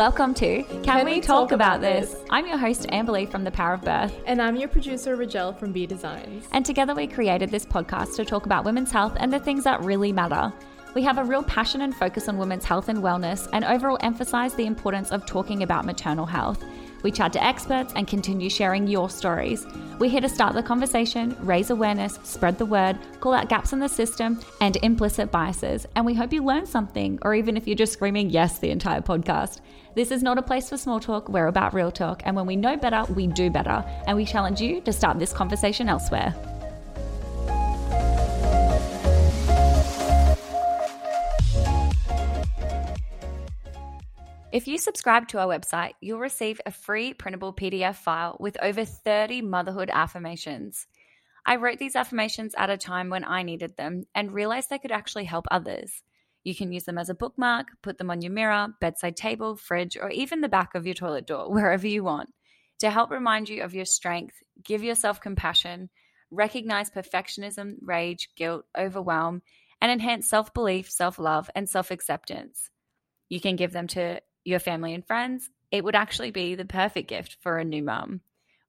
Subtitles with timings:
[0.00, 2.12] Welcome to Can, Can we, we, Talk, talk about, about this?
[2.12, 2.24] this?
[2.30, 4.18] I'm your host, Amberly from The Power of Birth.
[4.24, 6.46] And I'm your producer, Rajel from B Designs.
[6.52, 9.82] And together we created this podcast to talk about women's health and the things that
[9.82, 10.54] really matter.
[10.94, 14.54] We have a real passion and focus on women's health and wellness, and overall emphasize
[14.54, 16.64] the importance of talking about maternal health.
[17.02, 19.66] We chat to experts and continue sharing your stories.
[19.98, 23.78] We're here to start the conversation, raise awareness, spread the word, call out gaps in
[23.78, 27.76] the system and implicit biases, and we hope you learn something, or even if you're
[27.76, 29.60] just screaming yes the entire podcast.
[29.94, 32.56] This is not a place for small talk, we're about real talk, and when we
[32.56, 36.34] know better, we do better, and we challenge you to start this conversation elsewhere.
[44.52, 48.84] If you subscribe to our website, you'll receive a free printable PDF file with over
[48.84, 50.88] 30 motherhood affirmations.
[51.46, 54.90] I wrote these affirmations at a time when I needed them and realized they could
[54.90, 56.02] actually help others.
[56.42, 59.96] You can use them as a bookmark, put them on your mirror, bedside table, fridge,
[59.96, 62.30] or even the back of your toilet door, wherever you want,
[62.80, 64.34] to help remind you of your strength,
[64.64, 65.90] give yourself compassion,
[66.32, 69.42] recognize perfectionism, rage, guilt, overwhelm,
[69.80, 72.68] and enhance self belief, self love, and self acceptance.
[73.28, 77.08] You can give them to your family and friends, it would actually be the perfect
[77.08, 78.20] gift for a new mum.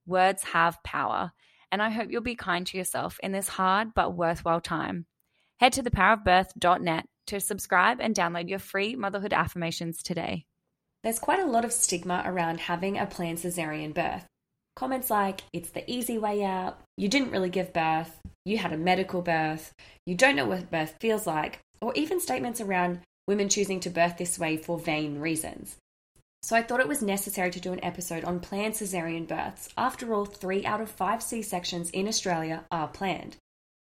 [0.06, 1.32] Words have power,
[1.72, 5.06] and I hope you'll be kind to yourself in this hard but worthwhile time.
[5.60, 10.46] Head to thepowerofbirth.net to subscribe and download your free motherhood affirmations today.
[11.04, 14.26] There's quite a lot of stigma around having a planned cesarean birth.
[14.76, 18.78] Comments like, it's the easy way out, you didn't really give birth, you had a
[18.78, 19.74] medical birth,
[20.06, 24.18] you don't know what birth feels like, or even statements around women choosing to birth
[24.18, 25.78] this way for vain reasons.
[26.44, 29.70] So I thought it was necessary to do an episode on planned caesarean births.
[29.78, 33.38] After all, three out of five C sections in Australia are planned.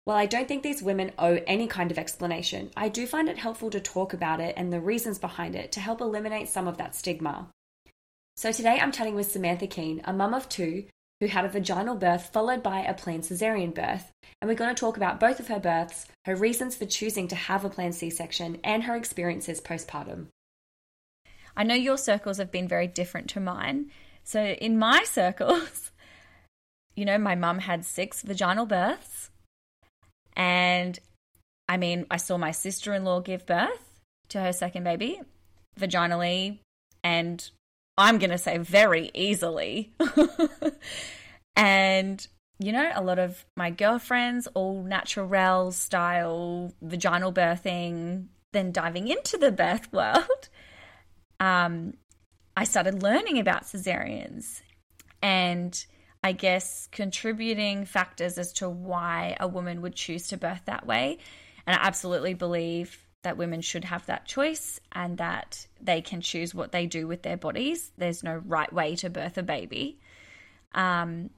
[0.04, 3.38] While I don't think these women owe any kind of explanation, I do find it
[3.38, 6.76] helpful to talk about it and the reasons behind it to help eliminate some of
[6.76, 7.48] that stigma.
[8.36, 10.84] So today I'm chatting with Samantha Keane, a mum of two
[11.20, 14.12] who had a vaginal birth followed by a planned cesarean birth.
[14.40, 17.36] And we're going to talk about both of her births, her reasons for choosing to
[17.36, 20.26] have a planned C section, and her experiences postpartum.
[21.56, 23.90] I know your circles have been very different to mine.
[24.22, 25.90] So, in my circles,
[26.94, 29.30] you know, my mum had six vaginal births.
[30.36, 30.98] And
[31.68, 35.20] I mean, I saw my sister in law give birth to her second baby
[35.78, 36.58] vaginally
[37.02, 37.50] and
[37.98, 39.92] I'm going to say very easily.
[41.56, 42.26] and,
[42.60, 49.36] you know, a lot of my girlfriends, all natural style, vaginal birthing, then diving into
[49.36, 50.48] the birth world,
[51.40, 51.94] um,
[52.56, 54.62] I started learning about cesareans
[55.20, 55.84] and
[56.22, 61.18] I guess contributing factors as to why a woman would choose to birth that way.
[61.66, 66.54] And I absolutely believe that women should have that choice and that they can choose
[66.54, 67.92] what they do with their bodies.
[67.98, 69.98] There's no right way to birth a baby.
[70.74, 71.30] Um,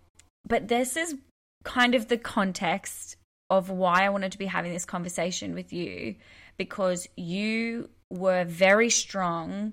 [0.47, 1.17] but this is
[1.65, 3.17] kind of the context
[3.49, 6.15] of why I wanted to be having this conversation with you
[6.57, 9.73] because you were very strong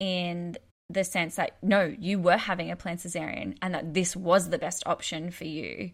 [0.00, 0.56] in
[0.90, 4.58] the sense that no, you were having a planned cesarean and that this was the
[4.58, 5.92] best option for you.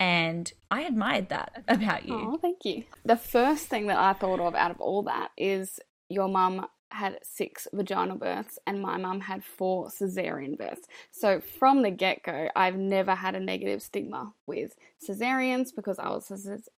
[0.00, 2.14] And I admired that about you.
[2.14, 2.84] Oh, thank you.
[3.04, 5.78] The first thing that I thought of out of all that is
[6.08, 10.88] your mum had six vaginal births and my mum had four cesarean births.
[11.12, 14.74] So from the get go, I've never had a negative stigma with
[15.06, 16.30] cesareans because I was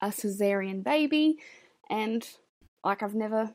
[0.01, 1.37] a cesarean baby
[1.89, 2.27] and
[2.83, 3.51] like I've never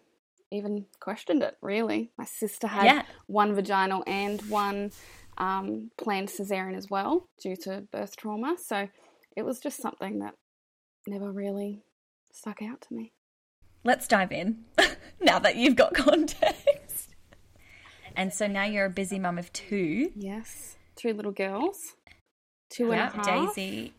[0.51, 2.11] even questioned it really.
[2.17, 3.03] My sister had yeah.
[3.27, 4.93] one vaginal and one
[5.39, 8.57] um, planned cesarean as well due to birth trauma.
[8.59, 8.89] So
[9.37, 10.35] it was just something that
[11.07, 11.85] never really
[12.33, 13.13] stuck out to me.
[13.85, 14.65] Let's dive in
[15.21, 17.15] now that you've got context.
[18.17, 20.11] And so now you're a busy mum of two.
[20.17, 20.77] Yes.
[20.97, 21.95] Two little girls.
[22.71, 23.27] Two and a half.
[23.27, 23.93] Daisy.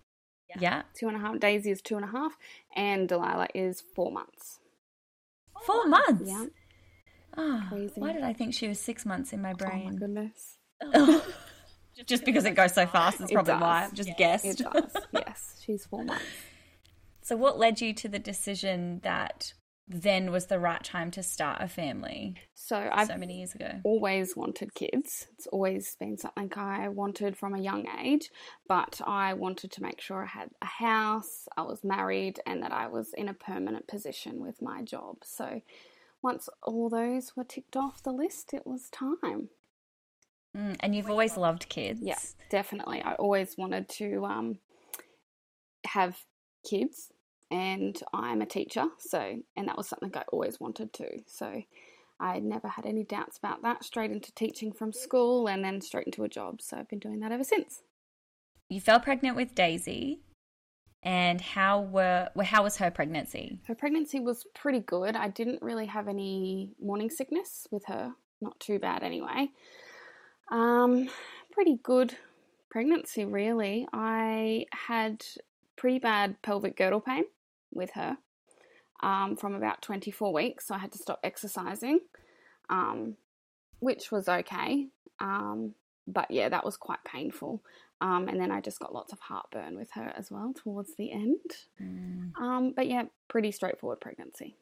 [0.59, 0.81] Yeah.
[0.99, 1.39] Two and a half.
[1.39, 2.33] Daisy is two and a half.
[2.75, 4.59] And Delilah is four months.
[5.65, 6.23] Four months?
[6.25, 6.45] Yeah.
[7.37, 7.93] Oh, Crazy.
[7.95, 9.83] Why did I think she was six months in my brain?
[9.85, 10.57] Oh my goodness.
[12.05, 14.45] just because it goes so fast is probably why I've just guessed.
[14.45, 14.91] It does.
[15.13, 16.23] yes, she's four months.
[17.21, 19.53] So, what led you to the decision that
[19.85, 22.35] then was the right time to start a family?
[22.53, 25.27] So, I've so many years ago, always wanted kids.
[25.33, 28.29] It's always been something I wanted from a young age,
[28.67, 32.71] but I wanted to make sure I had a house, I was married, and that
[32.71, 35.17] I was in a permanent position with my job.
[35.23, 35.61] So,
[36.21, 39.49] once all those were ticked off the list, it was time.
[40.57, 41.99] Mm, and you've always loved kids.
[42.01, 43.01] Yes, definitely.
[43.01, 44.59] I always wanted to um,
[45.85, 46.17] have
[46.67, 47.11] kids,
[47.51, 51.19] and I'm a teacher, so and that was something I always wanted to.
[51.27, 51.61] So
[52.19, 53.83] I never had any doubts about that.
[53.83, 56.61] Straight into teaching from school and then straight into a job.
[56.61, 57.83] So I've been doing that ever since.
[58.69, 60.21] You fell pregnant with Daisy.
[61.03, 63.59] And how were how was her pregnancy?
[63.67, 65.15] Her pregnancy was pretty good.
[65.15, 68.13] I didn't really have any morning sickness with her.
[68.41, 69.49] Not too bad anyway.
[70.49, 71.09] Um,
[71.51, 72.15] pretty good
[72.69, 73.87] pregnancy really.
[73.93, 75.23] I had
[75.75, 77.25] pretty bad pelvic girdle pain
[77.73, 78.17] with her
[79.01, 81.99] um, from about 24 weeks, so I had to stop exercising,
[82.69, 83.15] um,
[83.79, 84.87] which was okay.
[85.19, 85.75] Um,
[86.07, 87.61] but yeah, that was quite painful.
[87.99, 91.11] Um, and then I just got lots of heartburn with her as well towards the
[91.11, 91.39] end.
[91.81, 92.75] Mm.
[92.75, 94.55] but yeah, pretty straightforward pregnancy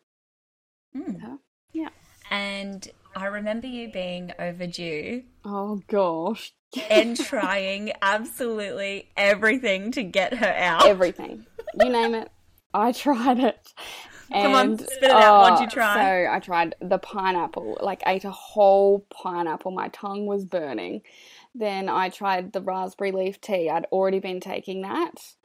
[0.96, 1.06] mm.
[1.06, 1.38] with her.
[1.74, 1.90] Yeah.
[2.30, 5.24] And I remember you being overdue.
[5.44, 6.54] Oh gosh.
[6.89, 10.86] and trying absolutely everything to get her out.
[10.86, 11.45] Everything.
[11.80, 12.30] You name it.
[12.74, 13.74] I tried it.
[14.31, 15.42] Come on, spit it out.
[15.42, 15.94] What'd you try?
[15.94, 19.72] So I tried the pineapple, like ate a whole pineapple.
[19.72, 21.01] My tongue was burning.
[21.54, 23.69] Then I tried the raspberry leaf tea.
[23.69, 25.36] I'd already been taking that.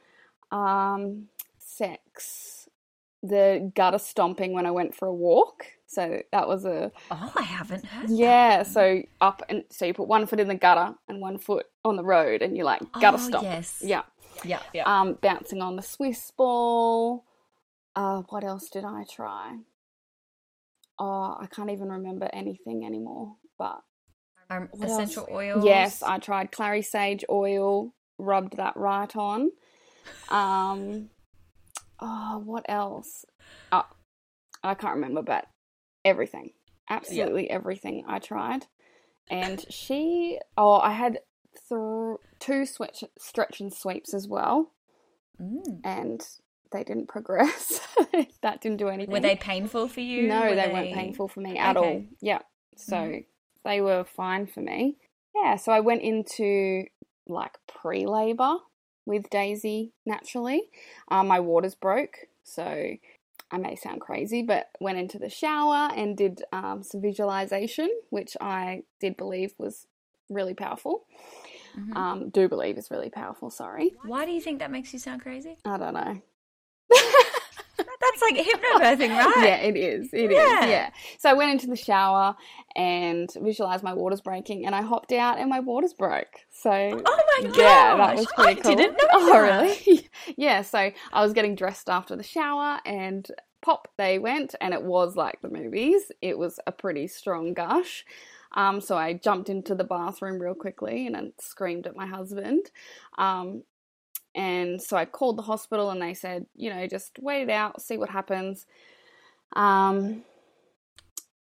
[0.51, 2.67] Um, sex.
[3.23, 5.65] The gutter stomping when I went for a walk.
[5.91, 6.89] So that was a.
[7.11, 8.09] Oh, I haven't heard.
[8.09, 8.67] Yeah, that.
[8.67, 11.97] so up and so you put one foot in the gutter and one foot on
[11.97, 13.43] the road, and you're like gutter oh, stomp.
[13.43, 13.81] Yes.
[13.83, 14.03] Yeah.
[14.45, 14.61] Yeah.
[14.73, 14.83] Yeah.
[14.85, 17.25] Um, bouncing on the Swiss ball.
[17.93, 19.57] Uh, what else did I try?
[20.97, 23.35] Oh, I can't even remember anything anymore.
[23.59, 23.81] But
[24.49, 25.65] um, essential oils.
[25.65, 27.93] Yes, I tried clary sage oil.
[28.17, 29.51] Rubbed that right on.
[30.29, 31.09] Um,
[31.99, 33.25] oh, what else?
[33.73, 33.87] Oh,
[34.63, 35.47] I can't remember, but
[36.03, 36.51] everything,
[36.89, 37.53] absolutely yeah.
[37.53, 38.65] everything I tried.
[39.29, 41.19] And she, oh, I had
[41.69, 44.71] th- two switch, stretch and sweeps as well.
[45.41, 45.79] Mm.
[45.83, 46.21] And
[46.71, 47.81] they didn't progress.
[48.41, 49.13] that didn't do anything.
[49.13, 50.27] Were they painful for you?
[50.27, 51.87] No, were they, they, weren't painful for me at okay.
[51.87, 52.03] all.
[52.21, 52.39] Yeah.
[52.75, 53.25] So mm.
[53.63, 54.97] they were fine for me.
[55.35, 55.55] Yeah.
[55.55, 56.85] So I went into
[57.27, 58.55] like pre labor
[59.05, 60.63] with Daisy naturally.
[61.09, 62.17] Um, my waters broke.
[62.43, 62.95] So
[63.51, 68.37] I may sound crazy, but went into the shower and did um, some visualization, which
[68.39, 69.87] I did believe was
[70.29, 71.05] really powerful.
[71.77, 71.97] Mm-hmm.
[71.97, 73.49] Um, do believe is really powerful.
[73.49, 73.93] Sorry.
[74.05, 75.57] Why do you think that makes you sound crazy?
[75.65, 76.21] I don't know.
[78.21, 79.33] That's like hypnobirthing, right?
[79.37, 80.09] Yeah, it is.
[80.13, 80.63] It yeah.
[80.63, 80.69] is.
[80.69, 80.89] Yeah.
[81.17, 82.35] So I went into the shower
[82.75, 86.45] and visualized my waters breaking, and I hopped out and my waters broke.
[86.49, 88.75] So oh my god, yeah, that was pretty I cool.
[88.75, 88.97] didn't know.
[89.13, 89.61] Oh, that.
[89.61, 90.09] really?
[90.37, 90.61] yeah.
[90.61, 93.27] So I was getting dressed after the shower, and
[93.61, 96.11] pop, they went, and it was like the movies.
[96.21, 98.05] It was a pretty strong gush.
[98.53, 102.69] Um, so I jumped into the bathroom real quickly and I screamed at my husband.
[103.17, 103.63] Um,
[104.33, 107.81] and so I called the hospital and they said, you know, just wait it out,
[107.81, 108.65] see what happens.
[109.55, 110.23] Um,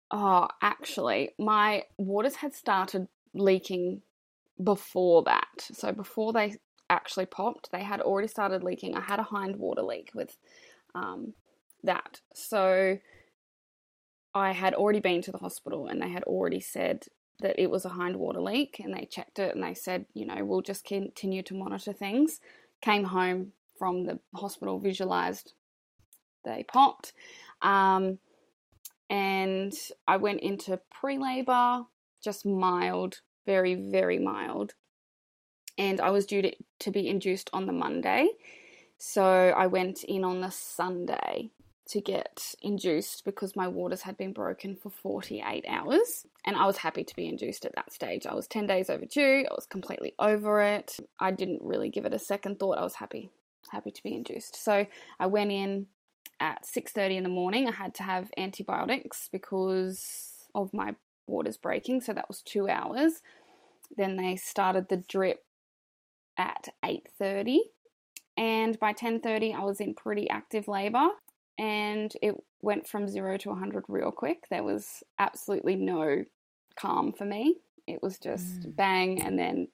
[0.09, 4.01] oh, actually, my waters had started leaking
[4.63, 5.47] before that.
[5.59, 6.55] So before they
[6.89, 8.95] actually popped, they had already started leaking.
[8.95, 10.35] I had a hind water leak with
[10.95, 11.33] um,
[11.83, 12.21] that.
[12.33, 12.97] So
[14.33, 17.05] I had already been to the hospital and they had already said
[17.41, 20.25] that it was a hind water leak and they checked it and they said, you
[20.25, 22.39] know, we'll just continue to monitor things
[22.81, 25.53] came home from the hospital, visualized
[26.43, 27.13] they popped.
[27.61, 28.19] Um,
[29.09, 29.73] and
[30.07, 31.83] I went into pre labor,
[32.23, 34.73] just mild, very, very mild.
[35.77, 38.29] And I was due to, to be induced on the Monday.
[38.97, 41.51] So I went in on the Sunday
[41.91, 46.25] to get induced because my waters had been broken for 48 hours.
[46.45, 48.25] And I was happy to be induced at that stage.
[48.25, 49.45] I was 10 days overdue.
[49.49, 50.97] I was completely over it.
[51.19, 52.77] I didn't really give it a second thought.
[52.77, 53.29] I was happy,
[53.71, 54.55] happy to be induced.
[54.55, 54.85] So
[55.19, 55.87] I went in
[56.39, 57.67] at 6:30 in the morning.
[57.67, 60.95] I had to have antibiotics because of my
[61.27, 63.21] waters breaking, so that was 2 hours.
[63.95, 65.45] Then they started the drip
[66.37, 67.59] at 8:30
[68.37, 71.09] and by 10:30 I was in pretty active labor
[71.61, 74.45] and it went from zero to 100 real quick.
[74.49, 76.25] There was absolutely no
[76.75, 77.57] calm for me.
[77.87, 78.75] It was just mm.
[78.75, 79.67] bang, and then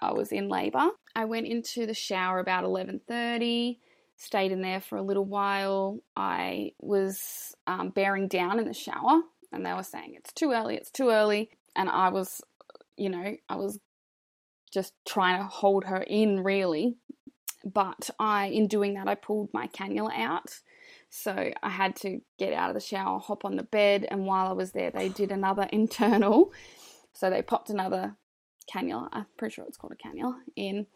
[0.00, 0.88] I was in labor.
[1.14, 3.78] I went into the shower about 11:30.
[4.16, 6.00] Stayed in there for a little while.
[6.16, 9.20] I was um, bearing down in the shower,
[9.52, 12.40] and they were saying it's too early, it's too early, and I was,
[12.96, 13.78] you know, I was
[14.72, 16.96] just trying to hold her in really.
[17.64, 20.60] But I, in doing that, I pulled my cannula out
[21.10, 24.48] so I had to get out of the shower, hop on the bed, and while
[24.48, 26.52] I was there, they did another internal.
[27.12, 28.16] So they popped another
[28.72, 30.86] cannula, I'm pretty sure it's called a cannula, in,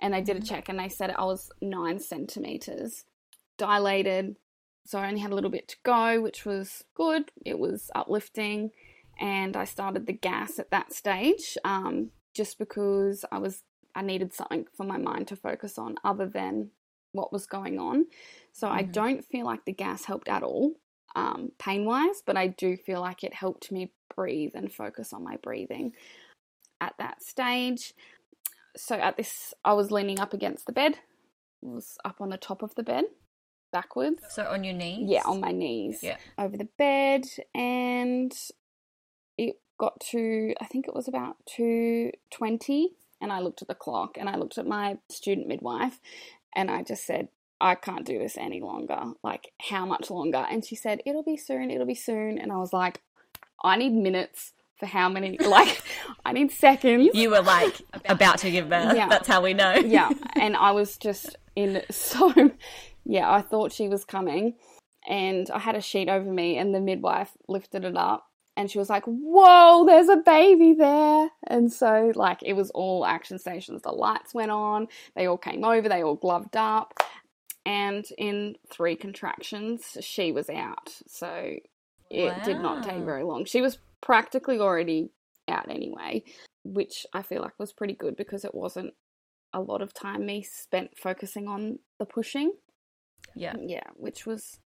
[0.00, 0.48] and they did a mm-hmm.
[0.48, 3.04] check and they said I was nine centimeters
[3.56, 4.36] dilated.
[4.86, 7.30] So I only had a little bit to go, which was good.
[7.44, 8.70] It was uplifting.
[9.20, 13.62] and I started the gas at that stage um, just because I was
[13.94, 16.70] I needed something for my mind to focus on other than
[17.12, 18.06] what was going on.
[18.52, 18.78] So mm-hmm.
[18.78, 20.74] I don't feel like the gas helped at all,
[21.14, 25.24] um, pain wise, but I do feel like it helped me breathe and focus on
[25.24, 25.92] my breathing
[26.80, 27.94] at that stage.
[28.76, 30.94] So at this, I was leaning up against the bed,
[31.62, 33.04] I was up on the top of the bed,
[33.72, 34.22] backwards.
[34.30, 35.08] So on your knees?
[35.08, 36.00] Yeah, on my knees.
[36.02, 36.16] Yeah.
[36.38, 38.32] Over the bed, and
[39.36, 42.90] it got to, I think it was about 220
[43.20, 45.98] and I looked at the clock and I looked at my student midwife
[46.54, 47.28] and I just said,
[47.60, 49.12] I can't do this any longer.
[49.22, 50.46] Like, how much longer?
[50.50, 52.38] And she said, It'll be soon, it'll be soon.
[52.38, 53.02] And I was like,
[53.62, 55.82] I need minutes for how many, like,
[56.24, 57.10] I need seconds.
[57.14, 58.96] You were like about to give birth.
[58.96, 59.08] Yeah.
[59.08, 59.74] That's how we know.
[59.74, 60.10] yeah.
[60.36, 62.52] And I was just in so,
[63.04, 64.54] yeah, I thought she was coming.
[65.08, 68.78] And I had a sheet over me, and the midwife lifted it up and she
[68.78, 71.30] was like, Whoa, there's a baby there.
[71.46, 73.82] And so, like, it was all action stations.
[73.82, 76.92] The lights went on, they all came over, they all gloved up.
[77.70, 80.90] And in three contractions, she was out.
[81.06, 81.54] So
[82.10, 82.42] it wow.
[82.44, 83.44] did not take very long.
[83.44, 85.10] She was practically already
[85.46, 86.24] out anyway,
[86.64, 88.94] which I feel like was pretty good because it wasn't
[89.52, 92.54] a lot of time me spent focusing on the pushing.
[93.36, 93.54] Yeah.
[93.64, 94.58] Yeah, which was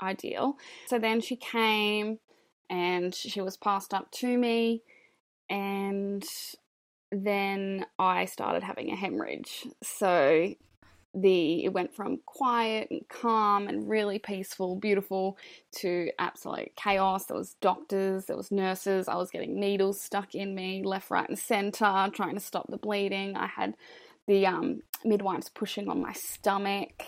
[0.00, 0.54] ideal.
[0.86, 2.20] So then she came
[2.70, 4.82] and she was passed up to me
[5.50, 6.24] and
[7.10, 9.66] then I started having a hemorrhage.
[9.82, 10.54] So
[11.16, 15.38] the it went from quiet and calm and really peaceful, beautiful
[15.76, 17.26] to absolute chaos.
[17.26, 19.08] There was doctors, there was nurses.
[19.08, 22.76] I was getting needles stuck in me left, right, and center, trying to stop the
[22.76, 23.36] bleeding.
[23.36, 23.74] I had
[24.26, 27.02] the um, midwives pushing on my stomach,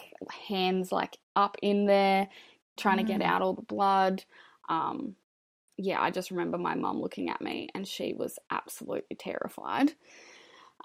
[0.49, 2.29] hands like up in there,
[2.79, 3.07] trying mm.
[3.07, 3.27] to get mm.
[3.27, 4.25] out all the blood.
[4.71, 5.17] Um,
[5.77, 9.93] yeah, I just remember my mum looking at me and she was absolutely terrified.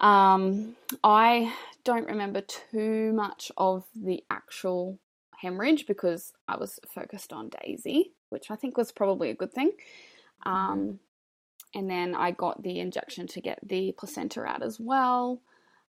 [0.00, 1.52] Um, I
[1.84, 4.98] don't remember too much of the actual
[5.36, 9.72] hemorrhage because I was focused on Daisy, which I think was probably a good thing.
[10.44, 10.98] Um,
[11.74, 15.40] and then I got the injection to get the placenta out as well.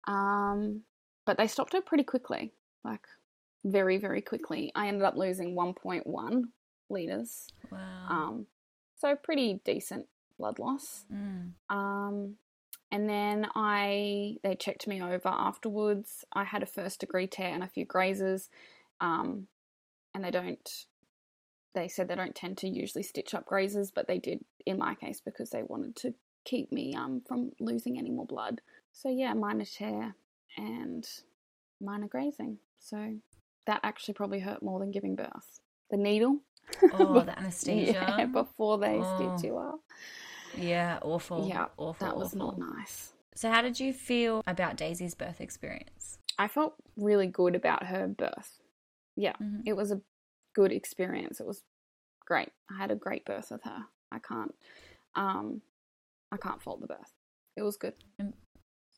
[0.06, 0.82] Um,
[1.24, 2.52] but they stopped it pretty quickly,
[2.84, 3.06] like
[3.64, 4.72] very, very quickly.
[4.74, 6.42] I ended up losing 1.1
[6.88, 7.48] liters.
[7.70, 8.06] Wow.
[8.08, 8.46] Um,
[8.96, 10.06] so pretty decent
[10.38, 11.04] blood loss.
[11.12, 11.52] Mm.
[11.68, 12.36] Um,
[12.92, 16.24] and then I they checked me over afterwards.
[16.32, 18.48] I had a first degree tear and a few grazes,
[19.00, 19.48] um,
[20.14, 20.68] and they don't.
[21.74, 24.94] They said they don't tend to usually stitch up grazes, but they did in my
[24.94, 28.60] case because they wanted to keep me um, from losing any more blood.
[28.92, 30.14] So yeah, minor tear
[30.56, 31.08] and
[31.80, 32.58] minor grazing.
[32.78, 33.16] So
[33.66, 35.60] that actually probably hurt more than giving birth.
[35.90, 36.40] The needle
[36.92, 37.92] Oh, the anesthesia.
[37.92, 39.36] yeah, before they oh.
[39.36, 39.80] stitch you up.
[40.56, 41.46] Yeah, awful.
[41.48, 42.06] Yeah, awful.
[42.06, 42.58] That was awful.
[42.58, 43.12] not nice.
[43.34, 46.18] So, how did you feel about Daisy's birth experience?
[46.38, 48.60] I felt really good about her birth.
[49.16, 49.60] Yeah, mm-hmm.
[49.66, 50.00] it was a
[50.54, 51.40] good experience.
[51.40, 51.62] It was
[52.26, 52.50] great.
[52.70, 53.84] I had a great birth with her.
[54.10, 54.54] I can't,
[55.14, 55.62] um,
[56.30, 57.12] I can't fault the birth.
[57.56, 57.94] It was good.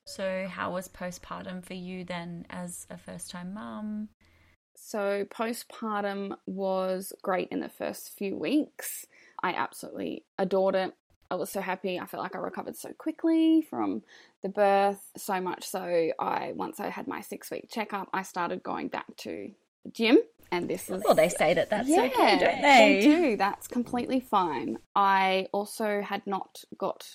[0.07, 4.09] So, how was postpartum for you then, as a first-time mum?
[4.77, 9.07] So, postpartum was great in the first few weeks.
[9.43, 10.95] I absolutely adored it.
[11.31, 11.99] I was so happy.
[11.99, 14.03] I felt like I recovered so quickly from
[14.43, 18.89] the birth, so much so I once I had my 6-week checkup, I started going
[18.89, 19.51] back to
[19.85, 20.19] the gym
[20.53, 23.01] and this is Well, they say that that's yeah, okay, don't they?
[23.01, 23.37] They do.
[23.37, 24.79] That's completely fine.
[24.95, 27.07] I also had not got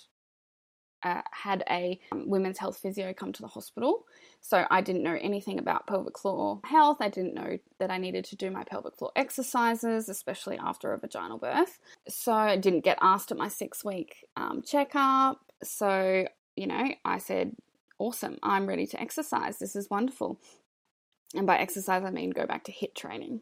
[1.04, 4.06] uh, had a um, women's health physio come to the hospital.
[4.41, 6.98] So I didn't know anything about pelvic floor health.
[7.01, 10.98] I didn't know that I needed to do my pelvic floor exercises, especially after a
[10.98, 11.79] vaginal birth.
[12.08, 15.39] So I didn't get asked at my six week um, checkup.
[15.62, 17.55] So, you know, I said,
[18.00, 19.60] awesome, I'm ready to exercise.
[19.60, 20.39] This is wonderful.
[21.36, 23.41] And by exercise, I mean go back to HIIT training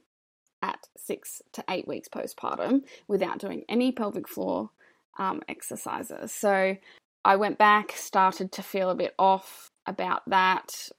[0.61, 4.71] at six to eight weeks postpartum without doing any pelvic floor
[5.19, 6.31] um, exercises.
[6.31, 6.75] So
[7.23, 10.89] I went back, started to feel a bit off about that.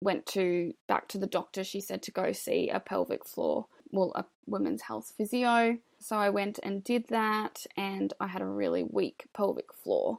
[0.00, 1.62] Went to back to the doctor.
[1.62, 5.78] She said to go see a pelvic floor, well, a women's health physio.
[5.98, 10.18] So I went and did that, and I had a really weak pelvic floor.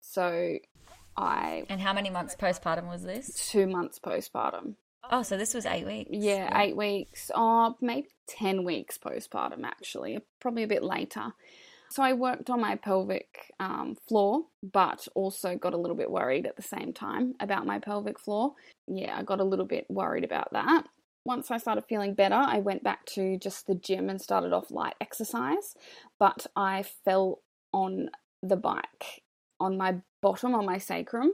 [0.00, 0.58] So
[1.16, 1.64] I.
[1.68, 3.48] And how many months postpartum was this?
[3.50, 4.74] Two months postpartum.
[5.10, 6.10] Oh, so this was eight weeks.
[6.12, 6.60] Yeah, yeah.
[6.62, 7.30] eight weeks.
[7.34, 10.18] Oh, maybe 10 weeks postpartum, actually.
[10.40, 11.32] Probably a bit later.
[11.92, 16.46] So I worked on my pelvic um, floor, but also got a little bit worried
[16.46, 18.54] at the same time about my pelvic floor.
[18.86, 20.84] Yeah, I got a little bit worried about that.
[21.26, 24.70] Once I started feeling better, I went back to just the gym and started off
[24.70, 25.74] light exercise,
[26.18, 27.40] but I fell
[27.74, 28.08] on
[28.42, 29.22] the bike
[29.60, 31.32] on my bottom, on my sacrum,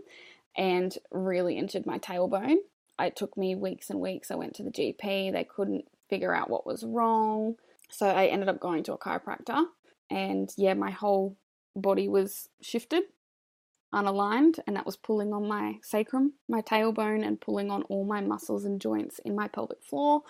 [0.57, 2.57] and really injured my tailbone.
[2.99, 4.33] It took me weeks and weeks.
[4.33, 7.55] I went to the GP, they couldn't figure out what was wrong.
[7.91, 9.65] So I ended up going to a chiropractor,
[10.11, 11.37] and yeah, my whole
[11.77, 13.05] body was shifted,
[13.95, 18.21] unaligned, and that was pulling on my sacrum, my tailbone, and pulling on all my
[18.21, 20.23] muscles and joints in my pelvic floor.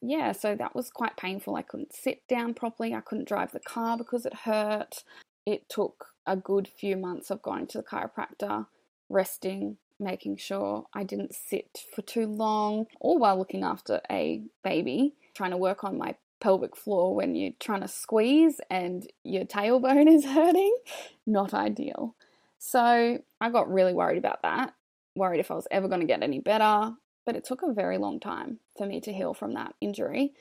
[0.00, 1.54] Yeah, so that was quite painful.
[1.54, 5.04] I couldn't sit down properly, I couldn't drive the car because it hurt.
[5.46, 8.66] It took a good few months of going to the chiropractor,
[9.08, 15.14] resting, making sure I didn't sit for too long, all while looking after a baby,
[15.34, 20.08] trying to work on my pelvic floor when you're trying to squeeze and your tailbone
[20.14, 20.76] is hurting.
[21.26, 22.16] Not ideal.
[22.58, 24.74] So I got really worried about that,
[25.16, 26.92] worried if I was ever going to get any better.
[27.24, 30.32] But it took a very long time for me to heal from that injury.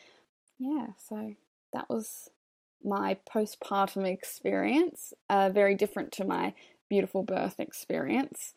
[0.57, 1.35] Yeah, so
[1.73, 2.29] that was
[2.83, 6.53] my postpartum experience, uh, very different to my
[6.89, 8.53] beautiful birth experience.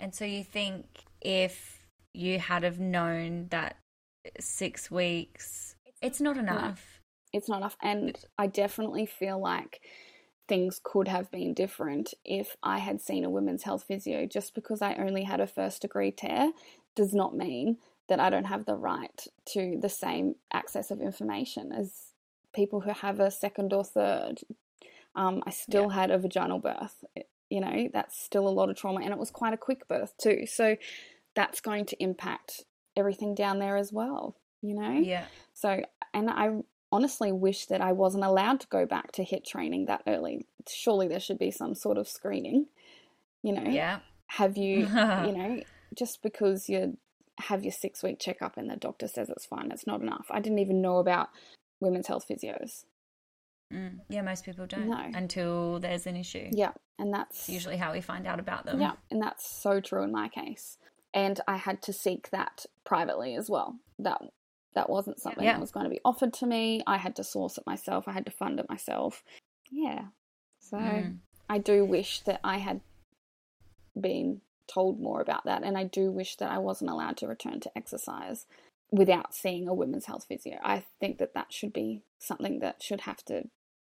[0.00, 0.86] And so you think
[1.20, 1.78] if
[2.12, 3.76] you had have known that
[4.40, 5.67] six weeks,
[6.02, 7.00] it's not enough.
[7.32, 7.76] No, it's not enough.
[7.82, 9.80] And I definitely feel like
[10.48, 14.26] things could have been different if I had seen a women's health physio.
[14.26, 16.52] Just because I only had a first degree tear
[16.96, 17.78] does not mean
[18.08, 21.92] that I don't have the right to the same access of information as
[22.54, 24.40] people who have a second or third.
[25.14, 25.94] Um, I still yeah.
[25.94, 27.04] had a vaginal birth.
[27.50, 30.14] You know, that's still a lot of trauma, and it was quite a quick birth
[30.18, 30.46] too.
[30.46, 30.76] So
[31.34, 32.64] that's going to impact
[32.96, 34.36] everything down there as well.
[34.62, 35.24] You know, yeah.
[35.54, 35.80] So,
[36.12, 36.58] and I
[36.90, 40.46] honestly wish that I wasn't allowed to go back to HIIT training that early.
[40.68, 42.66] Surely there should be some sort of screening.
[43.42, 44.00] You know, yeah.
[44.26, 45.62] Have you, you know,
[45.96, 46.96] just because you
[47.38, 50.26] have your six week checkup and the doctor says it's fine, it's not enough.
[50.30, 51.28] I didn't even know about
[51.80, 52.84] women's health physios.
[53.72, 54.00] Mm.
[54.08, 55.10] Yeah, most people don't no.
[55.14, 56.48] until there's an issue.
[56.52, 58.80] Yeah, and that's it's usually how we find out about them.
[58.80, 60.78] Yeah, and that's so true in my case.
[61.12, 63.76] And I had to seek that privately as well.
[63.98, 64.20] That
[64.74, 65.54] that wasn't something yeah.
[65.54, 66.82] that was going to be offered to me.
[66.86, 68.06] I had to source it myself.
[68.06, 69.22] I had to fund it myself.
[69.70, 70.06] Yeah.
[70.60, 71.18] So mm.
[71.48, 72.80] I do wish that I had
[73.98, 77.60] been told more about that, and I do wish that I wasn't allowed to return
[77.60, 78.46] to exercise
[78.90, 80.58] without seeing a women's health physio.
[80.62, 83.44] I think that that should be something that should have to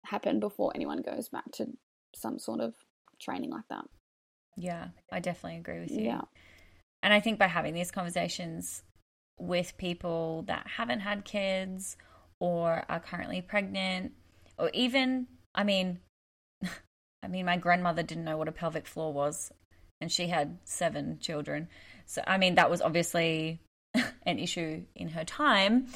[0.06, 1.68] happen before anyone goes back to
[2.16, 2.74] some sort of
[3.20, 3.86] training like that.
[4.56, 6.06] Yeah, I definitely agree with you.
[6.06, 6.22] Yeah.
[7.02, 8.84] And I think by having these conversations
[9.40, 11.98] with people that haven't had kids
[12.40, 14.14] or are currently pregnant
[14.58, 16.00] or even I mean
[17.24, 19.52] I mean my grandmother didn't know what a pelvic floor was
[20.02, 21.68] and she had seven children.
[22.06, 23.62] So I mean that was obviously
[24.26, 25.88] an issue in her time.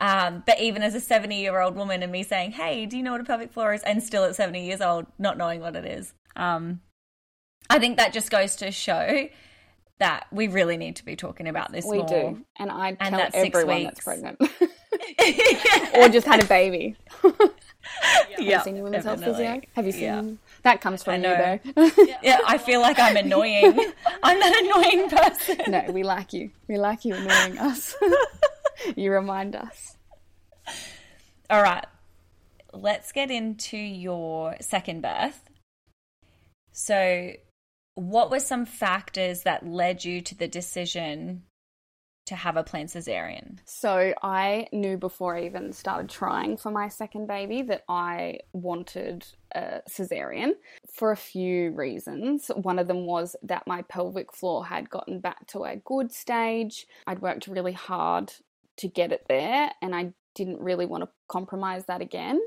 [0.00, 3.02] Um, but even as a 70 year old woman and me saying, Hey, do you
[3.02, 3.82] know what a pelvic floor is?
[3.82, 6.12] And still at 70 years old, not knowing what it is.
[6.36, 6.80] Um,
[7.68, 9.28] I think that just goes to show
[9.98, 12.06] that we really need to be talking about this we more.
[12.06, 12.44] do.
[12.58, 14.40] And I tell and everyone that's pregnant
[15.94, 16.96] or just had a baby.
[17.22, 19.60] Have you seen Women's Health Physio?
[19.74, 20.22] Have you seen yeah.
[20.62, 21.58] that comes from you though?
[22.22, 23.92] yeah, I feel like I'm annoying.
[24.22, 25.70] I'm that annoying person.
[25.70, 26.50] No, we like you.
[26.68, 27.96] We like you annoying us.
[28.96, 29.96] you remind us.
[31.50, 31.86] All right.
[32.72, 35.48] Let's get into your second birth.
[36.72, 37.32] So,
[37.98, 41.42] what were some factors that led you to the decision
[42.26, 43.58] to have a planned cesarean?
[43.64, 49.26] So I knew before I even started trying for my second baby that I wanted
[49.52, 50.52] a cesarean
[50.94, 52.52] for a few reasons.
[52.54, 56.86] One of them was that my pelvic floor had gotten back to a good stage.
[57.06, 58.32] I'd worked really hard
[58.76, 62.40] to get it there and I didn't really want to compromise that again.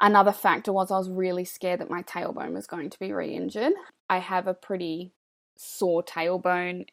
[0.00, 3.34] Another factor was I was really scared that my tailbone was going to be re
[3.34, 3.72] injured.
[4.08, 5.12] I have a pretty
[5.56, 6.86] sore tailbone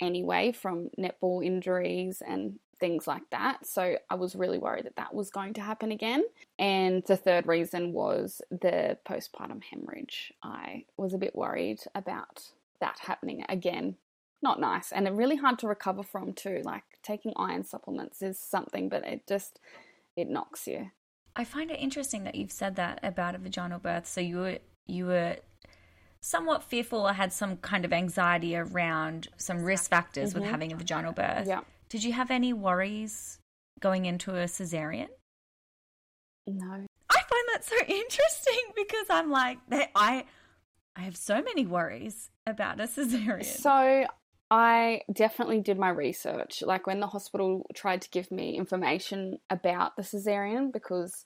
[0.00, 3.64] anyway from netball injuries and things like that.
[3.64, 6.24] So I was really worried that that was going to happen again.
[6.58, 10.32] And the third reason was the postpartum hemorrhage.
[10.42, 12.50] I was a bit worried about
[12.80, 13.96] that happening again.
[14.42, 16.62] Not nice and really hard to recover from too.
[16.64, 19.60] Like taking iron supplements is something, but it just
[20.16, 20.90] it knocks you.
[21.34, 24.06] I find it interesting that you've said that about a vaginal birth.
[24.06, 25.36] So you were you were
[26.20, 30.40] somewhat fearful or had some kind of anxiety around some risk factors mm-hmm.
[30.40, 31.46] with having a vaginal birth.
[31.46, 31.60] Yeah.
[31.88, 33.38] Did you have any worries
[33.80, 35.08] going into a cesarean?
[36.46, 36.86] No.
[37.10, 39.58] I find that so interesting because I'm like
[39.94, 40.24] I
[40.94, 43.44] I have so many worries about a cesarean.
[43.44, 44.06] So
[44.52, 46.62] I definitely did my research.
[46.62, 51.24] Like when the hospital tried to give me information about the cesarean because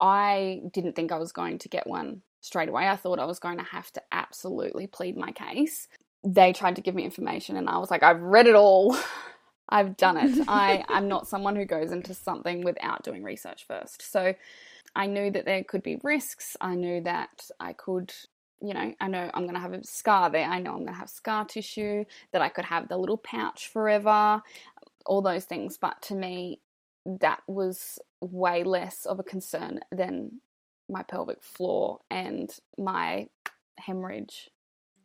[0.00, 2.88] I didn't think I was going to get one straight away.
[2.88, 5.86] I thought I was going to have to absolutely plead my case.
[6.24, 8.96] They tried to give me information, and I was like, I've read it all.
[9.68, 10.44] I've done it.
[10.48, 14.10] I, I'm not someone who goes into something without doing research first.
[14.10, 14.34] So
[14.96, 16.56] I knew that there could be risks.
[16.60, 18.12] I knew that I could,
[18.60, 20.46] you know, I know I'm going to have a scar there.
[20.46, 23.68] I know I'm going to have scar tissue, that I could have the little pouch
[23.68, 24.42] forever,
[25.06, 25.78] all those things.
[25.80, 26.60] But to me,
[27.06, 30.40] that was way less of a concern than
[30.90, 33.28] my pelvic floor and my
[33.78, 34.50] hemorrhage.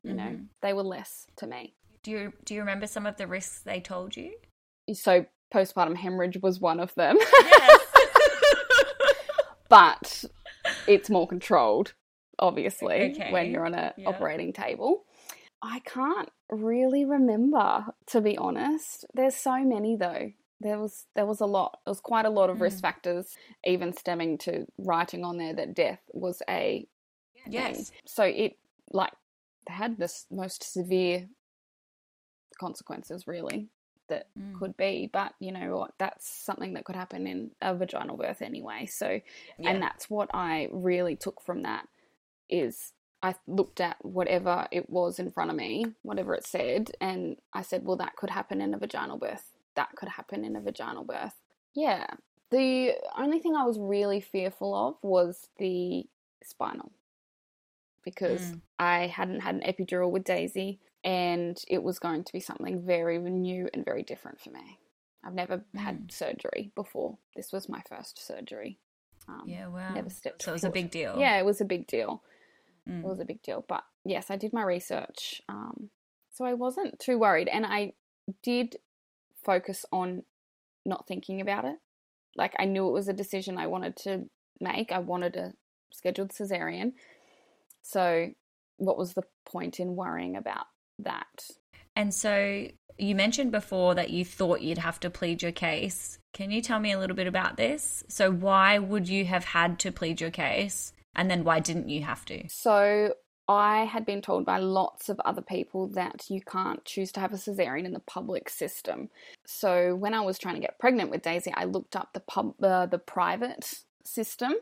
[0.03, 0.43] You know, Mm-hmm.
[0.61, 1.75] they were less to me.
[2.03, 4.33] Do you do you remember some of the risks they told you?
[4.91, 7.17] So postpartum hemorrhage was one of them.
[7.19, 7.81] Yes.
[9.69, 10.25] but
[10.87, 11.93] it's more controlled,
[12.39, 13.31] obviously, Okay.
[13.31, 14.09] when you're on an Yeah.
[14.09, 15.05] operating table.
[15.61, 19.05] I can't really remember, to be honest.
[19.13, 20.33] There's so many though.
[20.59, 21.79] There was there was a lot.
[21.85, 22.81] There was quite a lot of risk Mm.
[22.81, 26.87] factors, even stemming to writing on there that death was a
[27.45, 27.89] yes.
[27.89, 27.97] thing.
[28.05, 28.57] So it
[28.91, 29.13] like
[29.67, 31.29] had this most severe
[32.59, 33.69] consequences really
[34.09, 34.59] that Mm.
[34.59, 38.41] could be but you know what that's something that could happen in a vaginal birth
[38.41, 39.19] anyway so
[39.57, 39.69] Yeah.
[39.71, 41.87] and that's what i really took from that
[42.61, 47.37] is i looked at whatever it was in front of me whatever it said and
[47.53, 49.45] i said well that could happen in a vaginal birth.
[49.75, 51.33] That could happen in a vaginal birth.
[51.73, 52.05] Yeah.
[52.51, 56.05] The only thing i was really fearful of was the
[56.43, 56.91] spinal
[58.03, 58.61] because Mm.
[58.79, 63.17] i hadn't had an epidural with daisy and it was going to be something very
[63.19, 64.79] new and very different for me.
[65.25, 67.17] I've never had surgery before.
[67.35, 68.77] This was my first surgery.
[69.27, 69.93] Um, Yeah, wow.
[69.93, 71.15] never stepped so it was a big deal.
[71.17, 72.21] yeah it was a big deal
[72.89, 72.99] Mm.
[72.99, 73.63] it was a big deal.
[73.67, 75.41] But yes, I did my research.
[75.49, 75.89] Um,
[76.33, 77.47] so I wasn't too worried.
[77.47, 77.93] And I
[78.41, 78.77] did
[79.43, 80.23] focus on
[80.85, 81.77] not thinking about it.
[82.35, 84.25] Like I knew it was a decision I wanted to
[84.59, 84.91] make.
[84.91, 85.53] I wanted a
[85.91, 86.93] scheduled cesarean.
[87.83, 88.29] So
[88.77, 90.65] what was the point in worrying about
[90.99, 91.47] that?
[91.95, 92.67] And so
[92.97, 96.17] you mentioned before that you thought you'd have to plead your case.
[96.33, 98.03] Can you tell me a little bit about this?
[98.07, 100.93] So why would you have had to plead your case?
[101.15, 102.47] And then why didn't you have to?
[102.49, 103.13] So
[103.47, 107.33] I had been told by lots of other people that you can't choose to have
[107.33, 109.09] a cesarean in the public system.
[109.45, 112.55] So when I was trying to get pregnant with Daisy, I looked up the pub
[112.63, 114.53] uh, the private system.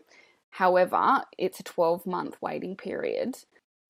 [0.49, 3.37] However, it's a 12 month waiting period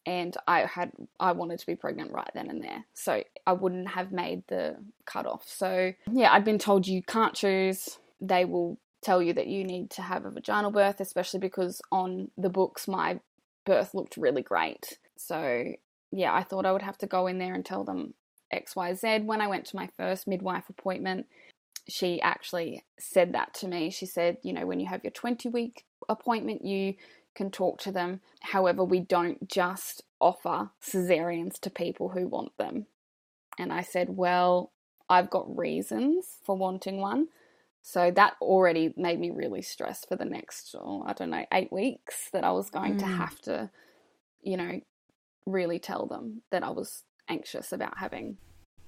[0.06, 2.86] and I had I wanted to be pregnant right then and there.
[2.93, 5.43] So I wouldn't have made the cutoff.
[5.47, 7.97] So yeah, I'd been told you can't choose.
[8.19, 12.29] They will tell you that you need to have a vaginal birth, especially because on
[12.37, 13.19] the books my
[13.65, 14.97] birth looked really great.
[15.17, 15.73] So
[16.11, 18.13] yeah, I thought I would have to go in there and tell them
[18.53, 19.25] XYZ.
[19.25, 21.27] When I went to my first midwife appointment,
[21.87, 23.89] she actually said that to me.
[23.89, 26.95] She said, you know, when you have your 20 week appointment, you
[27.35, 28.21] can talk to them.
[28.41, 32.87] However, we don't just offer cesareans to people who want them.
[33.57, 34.71] And I said, well,
[35.09, 37.27] I've got reasons for wanting one.
[37.81, 41.71] So that already made me really stressed for the next, oh, I don't know, eight
[41.71, 43.17] weeks that I was going to Mm.
[43.17, 43.69] have to,
[44.41, 44.81] you know,
[45.45, 48.37] really tell them that I was anxious about having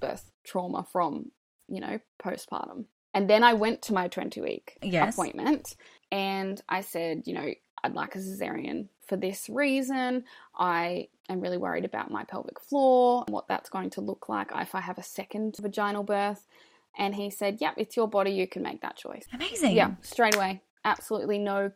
[0.00, 1.32] birth trauma from,
[1.68, 2.86] you know, postpartum.
[3.12, 5.14] And then I went to my 20 week Yes.
[5.14, 5.76] appointment
[6.12, 7.52] and I said, you know,
[7.82, 10.24] I'd like a cesarean for this reason.
[10.56, 14.50] I am really worried about my pelvic floor, and what that's going to look like
[14.54, 16.46] if I have a second vaginal birth.
[16.96, 18.32] And he said, "Yep, it's your body.
[18.32, 19.76] You can make that choice." Amazing.
[19.76, 20.62] Yeah, straight away.
[20.84, 21.72] Absolutely no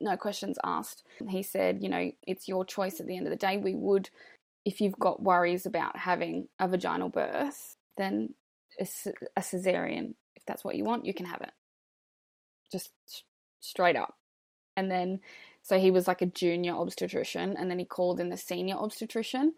[0.00, 1.04] no questions asked.
[1.28, 3.56] He said, "You know, it's your choice at the end of the day.
[3.56, 4.10] We would
[4.64, 8.34] if you've got worries about having a vaginal birth, then
[8.78, 11.52] a cesarean, if that's what you want, you can have it."
[12.70, 12.92] Just
[13.60, 14.16] straight up.
[14.76, 15.20] And then
[15.62, 19.54] so he was like a junior obstetrician and then he called in the senior obstetrician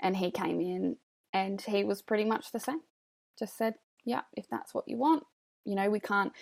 [0.00, 0.96] and he came in
[1.32, 2.80] and he was pretty much the same.
[3.38, 3.74] Just said,
[4.06, 5.24] "Yeah, if that's what you want,
[5.64, 6.32] you know, we can't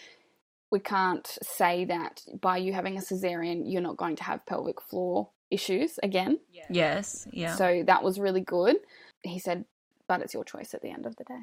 [0.71, 4.81] we can't say that by you having a cesarean you're not going to have pelvic
[4.81, 6.39] floor issues again."
[6.71, 7.27] Yes.
[7.33, 7.57] Yeah.
[7.57, 8.77] So that was really good.
[9.23, 9.65] He said,
[10.07, 11.43] "But it's your choice at the end of the day."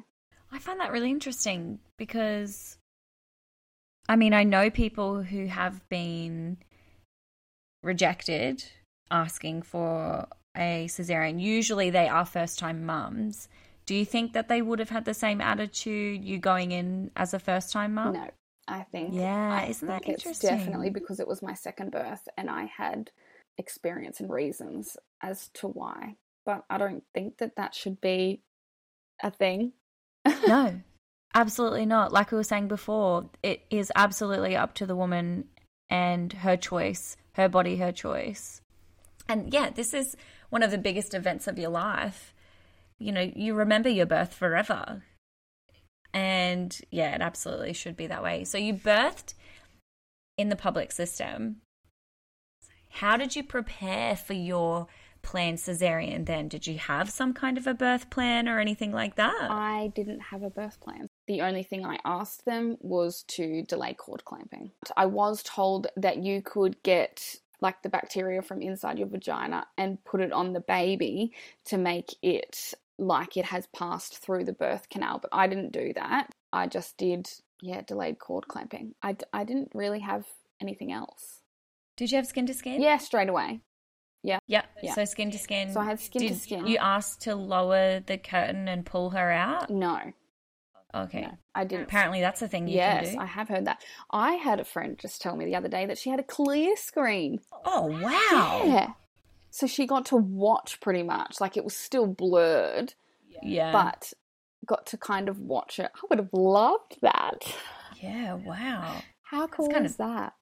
[0.50, 2.76] I find that really interesting because,
[4.08, 6.58] I mean, I know people who have been
[7.82, 8.64] rejected
[9.10, 11.40] asking for a cesarean.
[11.40, 13.48] Usually they are first time mums.
[13.86, 17.34] Do you think that they would have had the same attitude you going in as
[17.34, 18.12] a first time mum?
[18.14, 18.30] No,
[18.68, 20.50] I think Yeah, I isn't that think it's interesting?
[20.58, 23.10] definitely because it was my second birth and I had
[23.58, 26.16] experience and reasons as to why.
[26.44, 28.42] But I don't think that that should be
[29.22, 29.72] a thing.
[30.46, 30.80] no,
[31.34, 32.12] absolutely not.
[32.12, 35.44] Like we were saying before, it is absolutely up to the woman
[35.90, 38.60] and her choice, her body, her choice.
[39.28, 40.16] And yeah, this is
[40.50, 42.31] one of the biggest events of your life.
[43.02, 45.02] You know, you remember your birth forever.
[46.14, 48.44] And yeah, it absolutely should be that way.
[48.44, 49.34] So you birthed
[50.36, 51.56] in the public system.
[52.90, 54.86] How did you prepare for your
[55.22, 56.48] planned cesarean then?
[56.48, 59.50] Did you have some kind of a birth plan or anything like that?
[59.50, 61.08] I didn't have a birth plan.
[61.26, 64.72] The only thing I asked them was to delay cord clamping.
[64.96, 70.04] I was told that you could get like the bacteria from inside your vagina and
[70.04, 71.32] put it on the baby
[71.66, 75.92] to make it like it has passed through the birth canal, but I didn't do
[75.94, 76.28] that.
[76.52, 77.28] I just did,
[77.60, 78.94] yeah, delayed cord clamping.
[79.02, 80.26] I, I didn't really have
[80.60, 81.40] anything else.
[81.96, 82.80] Did you have skin to skin?
[82.80, 83.60] Yeah, straight away.
[84.22, 84.38] Yeah.
[84.46, 84.62] Yeah.
[84.82, 84.94] Yeah.
[84.94, 85.72] So skin to skin.
[85.72, 86.66] So I had skin to skin.
[86.66, 89.68] You asked to lower the curtain and pull her out?
[89.68, 90.12] No,
[90.94, 91.22] Okay.
[91.22, 91.84] no, I didn't.
[91.84, 93.20] Apparently that's a thing you yes, can do.
[93.20, 93.82] I have heard that.
[94.10, 96.76] I had a friend just tell me the other day that she had a clear
[96.76, 97.40] screen.
[97.64, 98.62] Oh, wow.
[98.66, 98.92] Yeah.
[99.54, 101.40] So she got to watch pretty much.
[101.40, 102.94] Like it was still blurred,
[103.42, 103.70] Yeah.
[103.70, 104.12] but
[104.66, 105.90] got to kind of watch it.
[105.94, 107.44] I would have loved that.
[108.02, 109.02] yeah, wow.
[109.22, 110.32] How cool kind is of- that?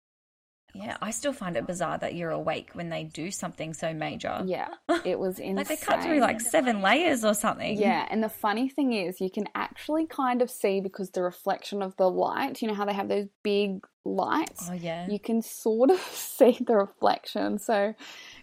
[0.72, 4.40] Yeah, I still find it bizarre that you're awake when they do something so major.
[4.46, 4.68] Yeah,
[5.04, 5.56] it was insane.
[5.56, 7.76] Like they cut through like seven layers or something.
[7.76, 11.82] Yeah, and the funny thing is, you can actually kind of see because the reflection
[11.82, 14.68] of the light, you know how they have those big lights?
[14.70, 15.08] Oh, yeah.
[15.10, 17.58] You can sort of see the reflection.
[17.58, 17.94] So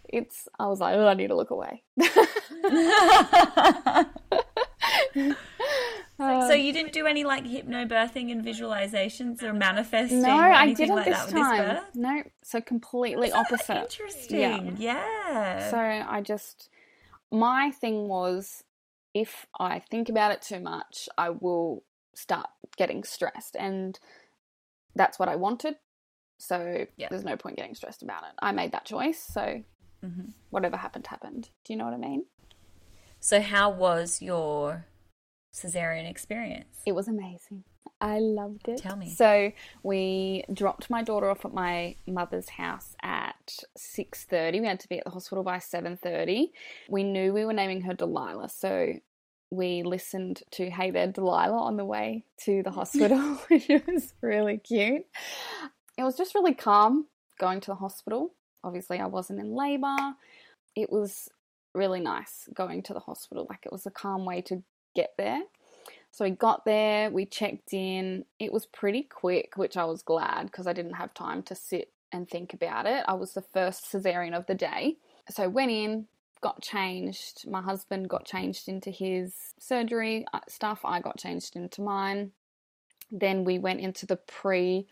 [0.10, 1.84] it's, I was like, oh, I need to look away.
[6.18, 10.74] so uh, you didn't do any like hypnobirthing and visualizations or manifesting no, or I
[10.74, 11.66] didn't like this time.
[11.68, 11.84] this?
[11.96, 13.84] No, so completely opposite.
[13.84, 14.76] Interesting.
[14.80, 15.70] Yeah.
[15.70, 16.70] So I just,
[17.32, 18.64] my thing was
[19.14, 21.84] if I think about it too much, I will
[22.16, 23.56] start getting stressed.
[23.58, 24.00] And
[24.96, 25.76] that's what I wanted.
[26.40, 27.08] So Yeah.
[27.10, 28.34] there's no point getting stressed about it.
[28.40, 29.20] I made that choice.
[29.20, 29.64] So
[30.04, 30.34] Mhm.
[30.50, 31.50] whatever happened, happened.
[31.64, 32.26] Do you know what I mean?
[33.20, 34.86] So how was your
[35.54, 36.82] cesarean experience?
[36.86, 37.64] It was amazing.
[38.00, 38.78] I loved it.
[38.78, 39.10] Tell me.
[39.10, 44.60] So we dropped my daughter off at my mother's house at six thirty.
[44.60, 46.54] We had to be at the hospital by seven thirty.
[46.90, 48.94] We knew we were naming her Delilah, so
[49.50, 53.18] we listened to Hey There Delilah on the way to the hospital,
[53.50, 55.06] which was really cute.
[55.98, 57.08] It was just really calm
[57.40, 58.34] going to the hospital.
[58.68, 59.96] Obviously, I wasn't in labour.
[60.76, 61.30] It was
[61.74, 63.48] really nice going to the hospital.
[63.50, 64.62] Like it was a calm way to
[64.96, 65.42] get there.
[66.12, 68.26] So we got there, we checked in.
[68.40, 71.92] It was pretty quick, which I was glad because I didn't have time to sit
[72.12, 73.04] and think about it.
[73.08, 74.98] I was the first cesarean of the day.
[75.30, 76.08] So I went in,
[76.42, 77.48] got changed.
[77.50, 80.80] My husband got changed into his surgery uh, stuff.
[80.84, 82.32] I got changed into mine.
[83.12, 84.88] Then we went into the pre,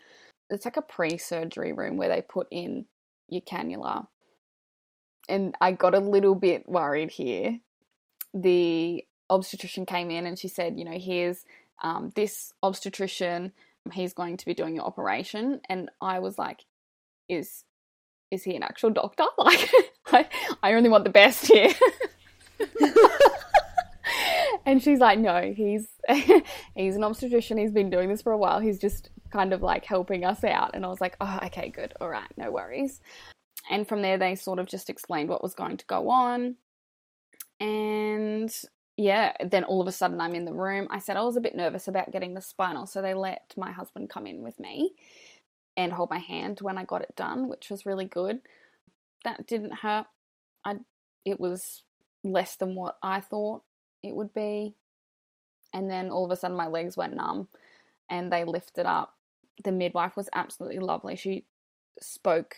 [0.48, 2.86] it's like a pre surgery room where they put in
[3.28, 4.06] your cannula.
[5.28, 7.58] And I got a little bit worried here.
[8.32, 11.44] The obstetrician came in and she said, you know, here's
[11.82, 13.52] um, this obstetrician.
[13.92, 15.60] He's going to be doing your operation.
[15.68, 16.64] And I was like,
[17.28, 17.64] is
[18.30, 19.24] is he an actual doctor?
[19.38, 21.72] Like, I, I only want the best here.
[24.64, 25.88] and she's like, no, he's
[26.76, 27.58] he's an obstetrician.
[27.58, 28.60] He's been doing this for a while.
[28.60, 30.74] He's just kind of like helping us out.
[30.74, 31.94] And I was like, oh, okay, good.
[32.00, 33.00] All right, no worries.
[33.70, 36.56] And from there, they sort of just explained what was going to go on.
[37.60, 38.54] And
[38.96, 40.88] yeah, then all of a sudden I'm in the room.
[40.90, 43.72] I said I was a bit nervous about getting the spinal, so they let my
[43.72, 44.92] husband come in with me
[45.76, 48.40] and hold my hand when I got it done, which was really good.
[49.24, 50.06] That didn't hurt.
[50.64, 50.76] I
[51.24, 51.82] it was
[52.24, 53.62] less than what I thought
[54.02, 54.74] it would be.
[55.74, 57.48] And then all of a sudden my legs went numb
[58.08, 59.15] and they lifted up.
[59.64, 61.16] The midwife was absolutely lovely.
[61.16, 61.44] She
[62.00, 62.56] spoke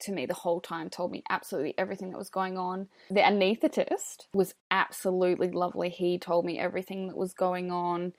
[0.00, 2.88] to me the whole time, told me absolutely everything that was going on.
[3.10, 5.88] The anaesthetist was absolutely lovely.
[5.88, 8.12] He told me everything that was going on.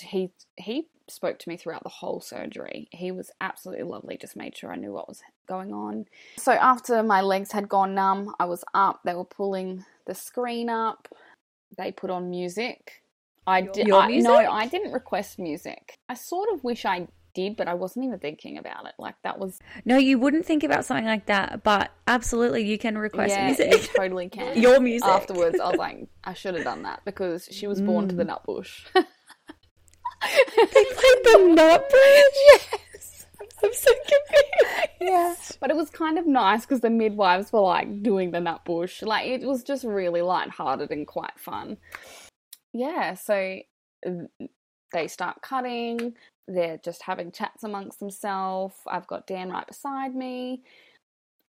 [0.00, 2.88] He he spoke to me throughout the whole surgery.
[2.90, 6.06] He was absolutely lovely, just made sure I knew what was going on.
[6.36, 9.00] So after my legs had gone numb, I was up.
[9.04, 11.08] They were pulling the screen up.
[11.76, 13.02] They put on music.
[13.46, 15.98] I did your I, no, I didn't request music.
[16.08, 18.92] I sort of wish I did, but I wasn't even thinking about it.
[18.98, 22.96] Like that was No, you wouldn't think about something like that, but absolutely you can
[22.96, 23.72] request yeah, music.
[23.72, 24.60] you totally can.
[24.60, 25.08] Your music.
[25.08, 28.24] Afterwards, I was like, I should have done that because she was born to the
[28.24, 28.38] mm.
[28.46, 28.86] Nutbush.
[28.94, 32.80] they played the nut bridge.
[33.64, 34.88] I'm so confused.
[35.00, 39.02] Yeah, but it was kind of nice because the midwives were like doing the Nutbush.
[39.06, 41.76] Like it was just really light-hearted and quite fun.
[42.72, 43.58] Yeah, so
[44.92, 46.14] they start cutting.
[46.48, 48.74] they're just having chats amongst themselves.
[48.86, 50.62] I've got Dan right beside me.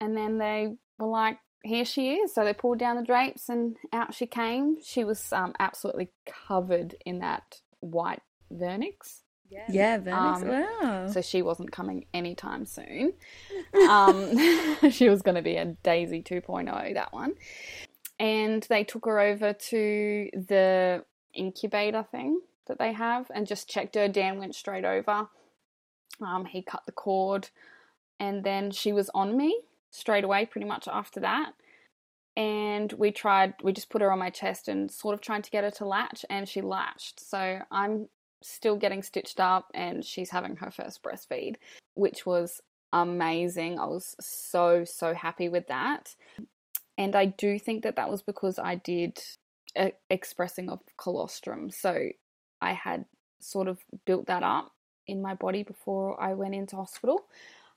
[0.00, 2.34] And then they were like, here she is.
[2.34, 4.76] So they pulled down the drapes and out she came.
[4.82, 8.22] She was um, absolutely covered in that white
[8.52, 9.22] vernix.
[9.68, 10.42] Yeah, Vernix.
[10.42, 11.06] Um, wow.
[11.08, 13.14] So she wasn't coming anytime soon.
[13.90, 14.38] Um,
[14.90, 17.34] she was going to be a Daisy 2.0, that one.
[18.20, 23.96] And they took her over to the incubator thing that they have and just checked
[23.96, 24.06] her.
[24.06, 25.28] Dan went straight over.
[26.20, 27.50] Um, he cut the cord,
[28.20, 31.52] and then she was on me straight away, pretty much after that.
[32.36, 35.50] And we tried, we just put her on my chest and sort of trying to
[35.50, 37.20] get her to latch, and she latched.
[37.20, 38.08] So I'm
[38.44, 41.56] still getting stitched up, and she's having her first breastfeed,
[41.94, 42.60] which was
[42.92, 43.78] amazing.
[43.78, 46.14] I was so, so happy with that.
[46.96, 49.18] And I do think that that was because I did
[50.08, 51.70] expressing of colostrum.
[51.70, 52.10] So
[52.60, 53.06] I had
[53.40, 54.72] sort of built that up
[55.06, 57.24] in my body before I went into hospital.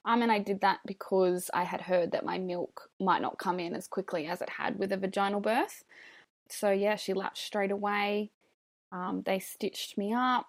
[0.06, 3.60] Um, and I did that because I had heard that my milk might not come
[3.60, 5.84] in as quickly as it had with a vaginal birth.
[6.50, 8.32] So yeah, she latched straight away.
[8.92, 10.46] Um, they stitched me up.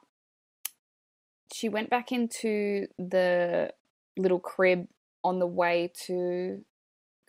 [1.52, 3.72] She went back into the
[4.16, 4.88] little crib
[5.24, 6.64] on the way to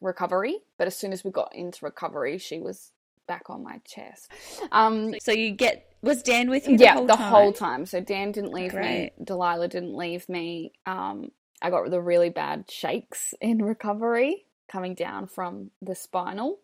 [0.02, 2.92] recovery, but as soon as we got into recovery, she was
[3.28, 4.32] back on my chest.
[4.72, 6.78] Um, so you get was Dan with you?
[6.80, 7.32] yeah, whole the time?
[7.32, 7.86] whole time.
[7.86, 9.12] So Dan didn't leave me.
[9.24, 10.74] Delilah didn't leave me.
[10.86, 16.60] Um, I got the really bad shakes in recovery coming down from the spinal.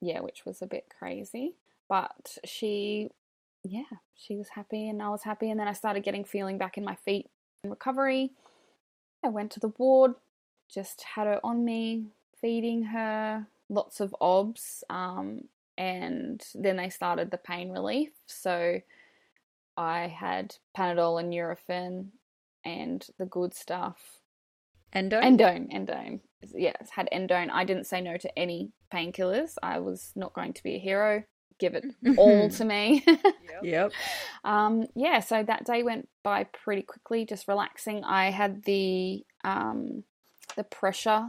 [0.00, 1.54] Yeah, which was a bit crazy.
[1.88, 3.10] But she,
[3.68, 5.50] yeah, she was happy and I was happy.
[5.50, 7.26] And then I started getting feeling back in my feet
[7.64, 8.32] in recovery.
[9.24, 10.12] I went to the ward,
[10.72, 12.06] just had her on me,
[12.40, 14.84] feeding her, lots of obs.
[14.90, 15.42] Um,
[15.76, 18.10] and then they started the pain relief.
[18.26, 18.80] So
[19.76, 22.08] I had Panadol and Nurofen
[22.64, 24.18] and the good stuff.
[24.92, 25.20] Endo.
[25.20, 26.20] Endone, endone.
[26.54, 27.50] Yes, had endone.
[27.50, 29.54] I didn't say no to any painkillers.
[29.62, 31.24] I was not going to be a hero.
[31.58, 31.84] Give it
[32.16, 33.04] all to me.
[33.62, 33.92] Yep.
[34.44, 38.04] um, yeah, so that day went by pretty quickly, just relaxing.
[38.04, 40.04] I had the um,
[40.56, 41.26] the pressure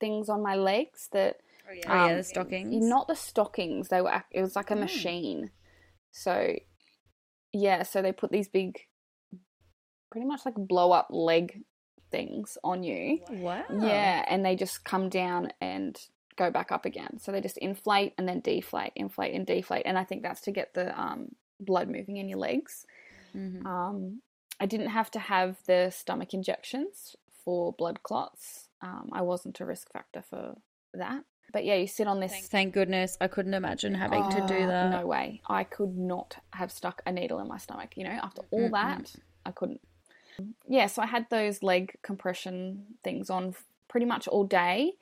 [0.00, 1.36] things on my legs that
[1.68, 2.84] Oh yeah, Um, the stockings.
[2.88, 3.88] not the stockings.
[3.88, 4.22] They were.
[4.30, 4.80] It was like a Mm.
[4.80, 5.50] machine.
[6.12, 6.54] So,
[7.52, 7.82] yeah.
[7.82, 8.78] So they put these big,
[10.10, 11.62] pretty much like blow up leg
[12.10, 13.20] things on you.
[13.30, 13.64] Wow.
[13.82, 15.98] Yeah, and they just come down and
[16.36, 17.18] go back up again.
[17.18, 19.82] So they just inflate and then deflate, inflate and deflate.
[19.86, 22.86] And I think that's to get the um, blood moving in your legs.
[23.34, 23.66] Mhm.
[23.66, 24.22] Um,
[24.60, 28.68] I didn't have to have the stomach injections for blood clots.
[28.82, 30.56] Um, I wasn't a risk factor for
[30.94, 31.24] that.
[31.52, 32.48] But yeah, you sit on this.
[32.48, 33.16] Thank goodness.
[33.20, 34.98] I couldn't imagine having to do Oh, that.
[35.00, 35.40] No way.
[35.48, 37.96] I could not have stuck a needle in my stomach.
[37.96, 38.72] You know, after all Mm-mm.
[38.72, 39.80] that, I couldn't.
[40.68, 43.54] Yeah, so I had those leg compression things on
[43.88, 44.92] pretty much all day.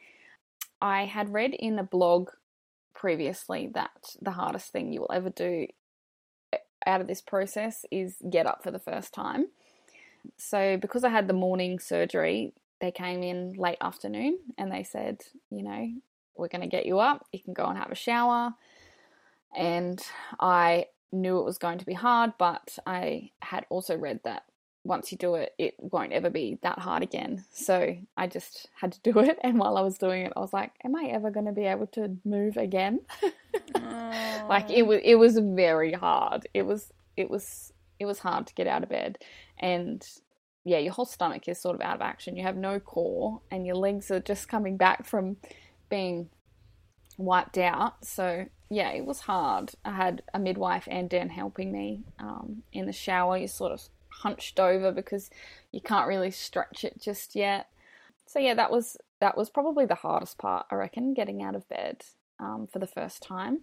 [0.81, 2.31] I had read in a blog
[2.95, 5.67] previously that the hardest thing you will ever do
[6.53, 9.47] eh, out of this process is get up for the first time.
[10.37, 15.21] So, because I had the morning surgery, they came in late afternoon and they said,
[15.51, 15.91] you know,
[16.37, 17.27] we're going to get you up.
[17.33, 18.55] You can go and have a shower.
[19.57, 20.01] And
[20.41, 24.45] I knew it was going to be hard, but I had also read that
[24.85, 27.45] once you do it, it won't ever be that hard again.
[27.53, 29.39] So I just had to do it.
[29.43, 31.65] And while I was doing it, I was like, am I ever going to be
[31.65, 33.01] able to move again?
[34.49, 36.47] like it was it was very hard.
[36.53, 39.19] It was it was it was hard to get out of bed.
[39.59, 40.07] And
[40.67, 42.37] yeah your whole stomach is sort of out of action.
[42.37, 45.37] You have no core and your legs are just coming back from
[45.89, 46.29] being
[47.17, 48.05] wiped out.
[48.05, 49.73] So yeah it was hard.
[49.85, 53.39] I had a midwife and dan helping me um, in the shower.
[53.39, 53.81] You're sort of
[54.23, 55.31] hunched over because
[55.73, 57.69] you can't really stretch it just yet
[58.27, 61.69] so yeah that was that was probably the hardest part i reckon getting out of
[61.69, 62.03] bed
[62.41, 63.61] um, for the first time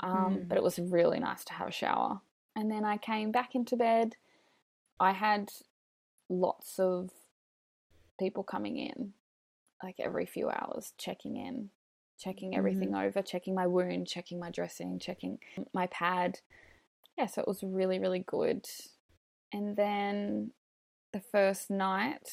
[0.00, 0.48] um, Mm.
[0.48, 2.20] but it was really nice to have a shower.
[2.54, 4.16] And then I came back into bed.
[5.00, 5.50] I had
[6.28, 7.10] lots of
[8.18, 9.14] people coming in,
[9.82, 11.70] like every few hours, checking in,
[12.18, 15.38] checking everything over, checking my wound, checking my dressing, checking
[15.72, 16.40] my pad.
[17.16, 18.66] Yeah, so it was really, really good.
[19.52, 20.50] And then
[21.12, 22.28] the first night,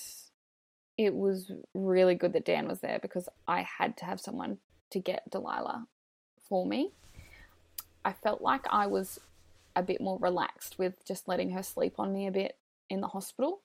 [0.98, 4.58] it was really good that Dan was there because I had to have someone
[4.92, 5.86] to get Delilah
[6.48, 6.92] for me.
[8.06, 9.20] I felt like I was
[9.76, 12.58] a bit more relaxed with just letting her sleep on me a bit
[12.90, 13.62] in the hospital.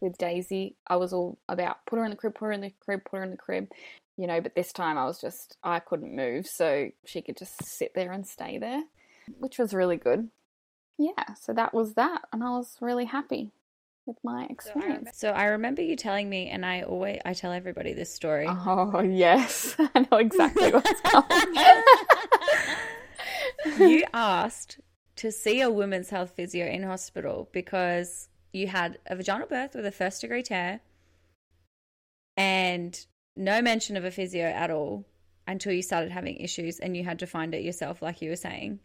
[0.00, 2.72] With Daisy, I was all about put her in the crib, put her in the
[2.84, 3.68] crib, put her in the crib,
[4.16, 7.54] you know, but this time I was just, I couldn't move, so she could just
[7.78, 8.84] sit there and stay there,
[9.38, 10.28] which was really good.
[10.98, 12.22] Yeah, so that was that.
[12.32, 13.52] And I was really happy
[14.06, 15.10] with my experience.
[15.14, 18.46] So I remember you telling me, and I always I tell everybody this story.
[18.48, 19.76] Oh, yes.
[19.94, 21.54] I know exactly what's coming.
[23.78, 24.80] you asked
[25.16, 29.86] to see a women's health physio in hospital because you had a vaginal birth with
[29.86, 30.80] a first degree tear
[32.36, 35.04] and no mention of a physio at all
[35.46, 38.36] until you started having issues and you had to find it yourself, like you were
[38.36, 38.80] saying.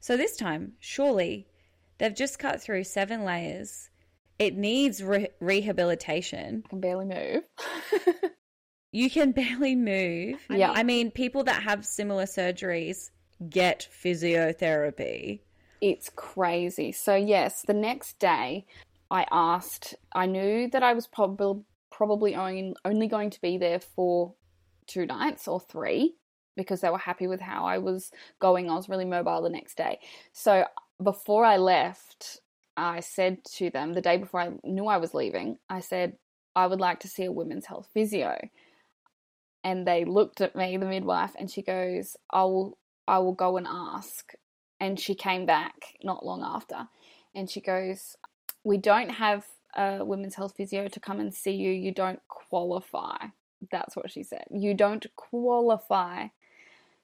[0.00, 1.46] So this time, surely
[1.98, 3.90] they've just cut through seven layers.
[4.38, 6.62] It needs re- rehabilitation.
[6.64, 7.42] I can barely move.
[8.92, 10.40] you can barely move.
[10.48, 10.70] Yeah.
[10.70, 13.10] I mean, people that have similar surgeries
[13.48, 15.40] get physiotherapy.
[15.80, 16.92] It's crazy.
[16.92, 18.66] So, yes, the next day
[19.10, 23.80] I asked, I knew that I was probably probably only, only going to be there
[23.80, 24.34] for
[24.86, 26.14] two nights or three
[26.58, 28.68] because they were happy with how I was going.
[28.68, 30.00] I was really mobile the next day.
[30.32, 30.66] So
[31.02, 32.40] before I left,
[32.76, 36.18] I said to them the day before I knew I was leaving, I said,
[36.54, 38.36] I would like to see a women's health physio.
[39.64, 43.56] And they looked at me, the midwife, and she goes, I will I will go
[43.56, 44.32] and ask.
[44.80, 46.88] And she came back not long after
[47.34, 48.16] and she goes,
[48.64, 49.46] We don't have
[49.76, 51.70] a women's health physio to come and see you.
[51.70, 53.16] You don't qualify.
[53.70, 54.44] That's what she said.
[54.50, 56.28] You don't qualify.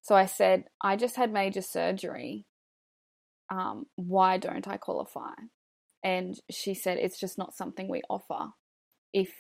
[0.05, 2.45] So I said, I just had major surgery.
[3.51, 5.33] Um, why don't I qualify?
[6.03, 8.51] And she said, it's just not something we offer.
[9.15, 9.31] If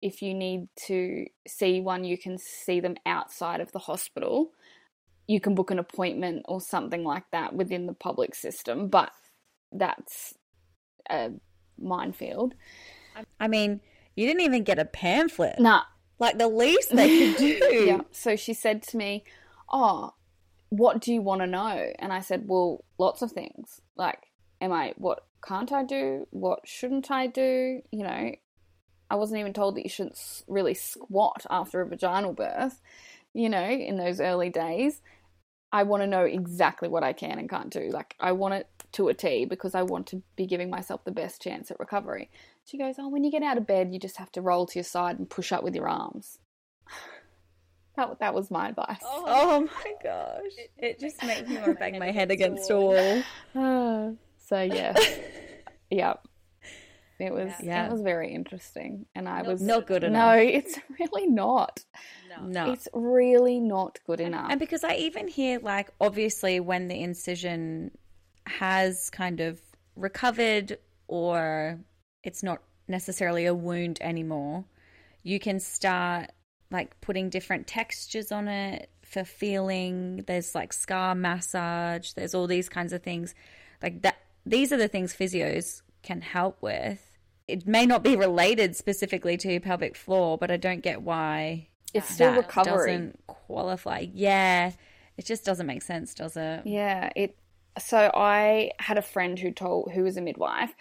[0.00, 4.52] if you need to see one, you can see them outside of the hospital.
[5.26, 9.10] You can book an appointment or something like that within the public system, but
[9.70, 10.34] that's
[11.10, 11.32] a
[11.78, 12.54] minefield.
[13.38, 13.80] I mean,
[14.14, 15.58] you didn't even get a pamphlet.
[15.58, 15.82] Nah.
[16.18, 17.84] Like the least they could do.
[17.86, 18.00] yeah.
[18.12, 19.24] So she said to me,
[19.72, 20.14] Oh,
[20.68, 21.92] what do you want to know?
[21.98, 23.80] And I said, Well, lots of things.
[23.96, 24.26] Like,
[24.60, 26.26] am I, what can't I do?
[26.30, 27.80] What shouldn't I do?
[27.90, 28.32] You know,
[29.10, 32.80] I wasn't even told that you shouldn't really squat after a vaginal birth,
[33.32, 35.00] you know, in those early days.
[35.72, 37.90] I want to know exactly what I can and can't do.
[37.90, 41.10] Like, I want it to a T because I want to be giving myself the
[41.10, 42.30] best chance at recovery.
[42.64, 44.78] She goes, Oh, when you get out of bed, you just have to roll to
[44.78, 46.38] your side and push up with your arms.
[47.96, 49.00] That, that was my advice.
[49.02, 50.52] Oh, oh my gosh.
[50.56, 53.22] It, it just makes me want to bang my head against a wall.
[53.54, 54.10] Ah.
[54.46, 54.94] so, yeah.
[55.90, 56.14] yeah.
[57.18, 57.86] It was yeah.
[57.86, 60.36] it was very interesting, and I not, was not good enough.
[60.36, 61.82] No, it's really not.
[62.28, 62.66] No.
[62.66, 64.48] no, it's really not good enough.
[64.50, 67.92] And because I even hear like obviously when the incision
[68.44, 69.58] has kind of
[69.96, 70.78] recovered
[71.08, 71.80] or
[72.22, 74.66] it's not necessarily a wound anymore,
[75.22, 76.30] you can start
[76.70, 80.24] like putting different textures on it for feeling.
[80.26, 83.34] There's like scar massage, there's all these kinds of things.
[83.82, 87.02] Like that these are the things physios can help with.
[87.48, 92.08] It may not be related specifically to pelvic floor, but I don't get why it's
[92.08, 94.06] still recovery doesn't qualify.
[94.12, 94.72] Yeah,
[95.16, 96.62] it just doesn't make sense, does it?
[96.64, 97.36] Yeah, it
[97.78, 100.74] so I had a friend who told who was a midwife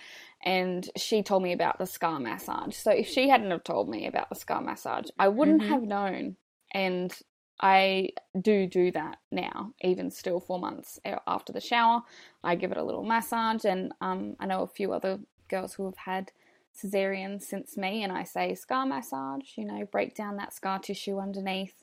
[0.45, 2.75] and she told me about the scar massage.
[2.75, 5.73] So if she hadn't have told me about the scar massage, I wouldn't mm-hmm.
[5.73, 6.37] have known.
[6.71, 7.11] And
[7.59, 12.01] I do do that now, even still four months after the shower.
[12.43, 15.19] I give it a little massage, and um, I know a few other
[15.49, 16.31] girls who have had
[16.75, 19.57] cesarean since me, and I say scar massage.
[19.57, 21.73] You know, break down that scar tissue underneath,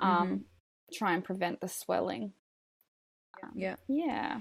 [0.00, 0.36] um, mm-hmm.
[0.94, 2.32] try and prevent the swelling.
[3.56, 3.74] Yeah.
[3.88, 4.40] Yeah.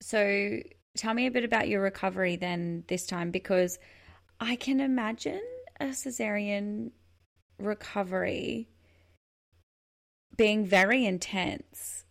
[0.00, 0.60] So
[0.96, 3.78] tell me a bit about your recovery then this time because
[4.40, 5.42] I can imagine
[5.80, 6.90] a cesarean
[7.58, 8.68] recovery
[10.36, 12.04] being very intense.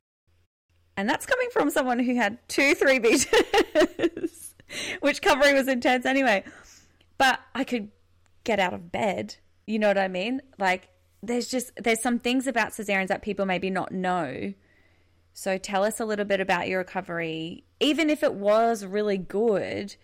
[0.96, 3.26] And that's coming from someone who had two, three beaters,
[5.00, 6.44] which recovery was intense anyway.
[7.18, 7.90] But I could
[8.44, 9.36] get out of bed.
[9.66, 10.42] You know what I mean?
[10.60, 10.90] Like,
[11.22, 14.54] there's just, there's some things about cesareans that people maybe not know
[15.34, 17.66] so tell us a little bit about your recovery.
[17.80, 19.96] Even if it was really good,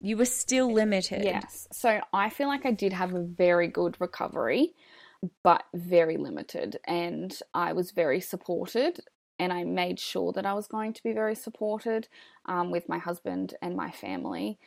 [0.00, 1.24] you were still limited.
[1.24, 1.68] Yes.
[1.72, 4.74] So I feel like I did have a very good recovery,
[5.42, 6.78] but very limited.
[6.86, 9.00] And I was very supported.
[9.38, 12.08] And I made sure that I was going to be very supported
[12.46, 14.58] um, with my husband and my family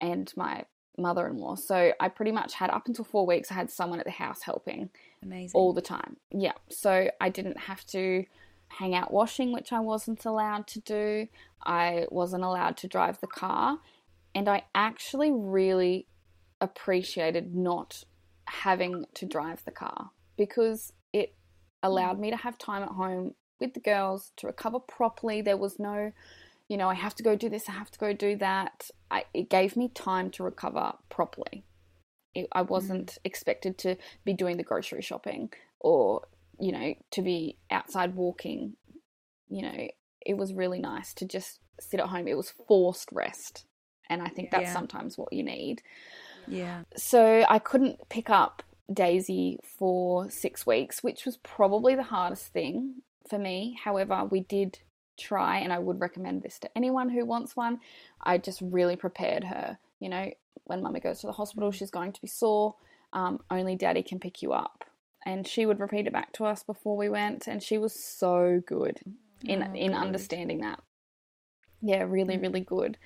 [0.00, 0.64] and my
[0.98, 1.56] mother in law.
[1.56, 4.42] So I pretty much had up until four weeks, I had someone at the house
[4.42, 4.90] helping.
[5.22, 5.58] Amazing.
[5.58, 6.18] All the time.
[6.30, 6.52] Yeah.
[6.68, 8.24] So I didn't have to
[8.78, 11.28] hang out washing, which I wasn't allowed to do.
[11.64, 13.78] I wasn't allowed to drive the car.
[14.34, 16.06] And I actually really
[16.60, 18.04] appreciated not
[18.46, 21.34] having to drive the car because it
[21.82, 25.42] allowed me to have time at home with the girls to recover properly.
[25.42, 26.12] There was no,
[26.68, 28.90] you know, I have to go do this, I have to go do that.
[29.10, 31.64] I, it gave me time to recover properly.
[32.34, 33.18] It, I wasn't mm.
[33.24, 35.50] expected to be doing the grocery shopping
[35.80, 36.22] or,
[36.62, 38.74] you know, to be outside walking.
[39.48, 39.88] You know,
[40.24, 42.28] it was really nice to just sit at home.
[42.28, 43.66] It was forced rest.
[44.08, 44.72] And I think that's yeah.
[44.72, 45.82] sometimes what you need.
[46.46, 46.82] Yeah.
[46.96, 53.02] So I couldn't pick up Daisy for six weeks, which was probably the hardest thing
[53.28, 53.76] for me.
[53.82, 54.78] However, we did
[55.18, 57.80] try, and I would recommend this to anyone who wants one.
[58.20, 59.78] I just really prepared her.
[59.98, 60.30] You know,
[60.64, 62.76] when mummy goes to the hospital, she's going to be sore.
[63.12, 64.84] Um, only daddy can pick you up.
[65.24, 68.60] And she would repeat it back to us before we went, and she was so
[68.66, 68.98] good
[69.44, 69.96] in oh, in good.
[69.96, 70.80] understanding that.
[71.80, 72.42] Yeah, really, mm.
[72.42, 72.98] really good.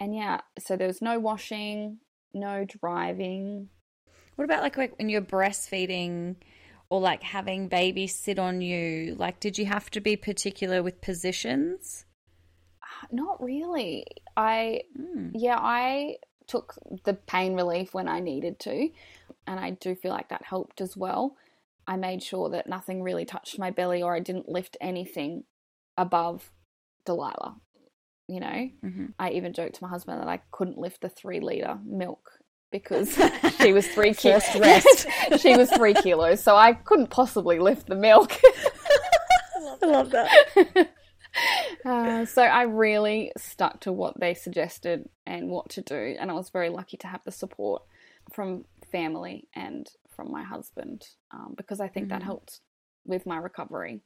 [0.00, 1.98] And yeah, so there was no washing,
[2.32, 3.68] no driving.
[4.36, 6.36] What about like, like when you're breastfeeding?
[6.92, 9.16] or like having babies sit on you?
[9.18, 12.04] Like, did you have to be particular with positions?
[13.10, 14.04] Not really.
[14.36, 15.30] I, mm.
[15.32, 16.74] yeah, I took
[17.04, 18.90] the pain relief when I needed to,
[19.46, 21.34] and I do feel like that helped as well.
[21.86, 25.44] I made sure that nothing really touched my belly or I didn't lift anything
[25.96, 26.52] above
[27.04, 27.56] Delilah.
[28.28, 29.06] You know, mm-hmm.
[29.18, 32.38] I even joked to my husband that I couldn't lift the three liter milk
[32.70, 33.18] because
[33.60, 34.44] she was three kilos.
[35.38, 38.32] she was three kilos, so I couldn't possibly lift the milk.
[39.82, 40.88] I love that.
[41.84, 46.34] Uh, so I really stuck to what they suggested and what to do, and I
[46.34, 47.82] was very lucky to have the support
[48.32, 52.18] from family and from my husband um, because I think mm-hmm.
[52.18, 52.60] that helped
[53.04, 54.00] with my recovery.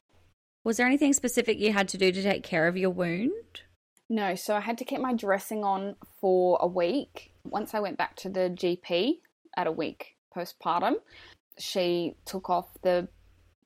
[0.64, 3.62] Was there anything specific you had to do to take care of your wound?
[4.08, 7.32] No, so I had to keep my dressing on for a week.
[7.44, 9.18] Once I went back to the GP
[9.56, 10.94] at a week postpartum,
[11.58, 13.08] she took off the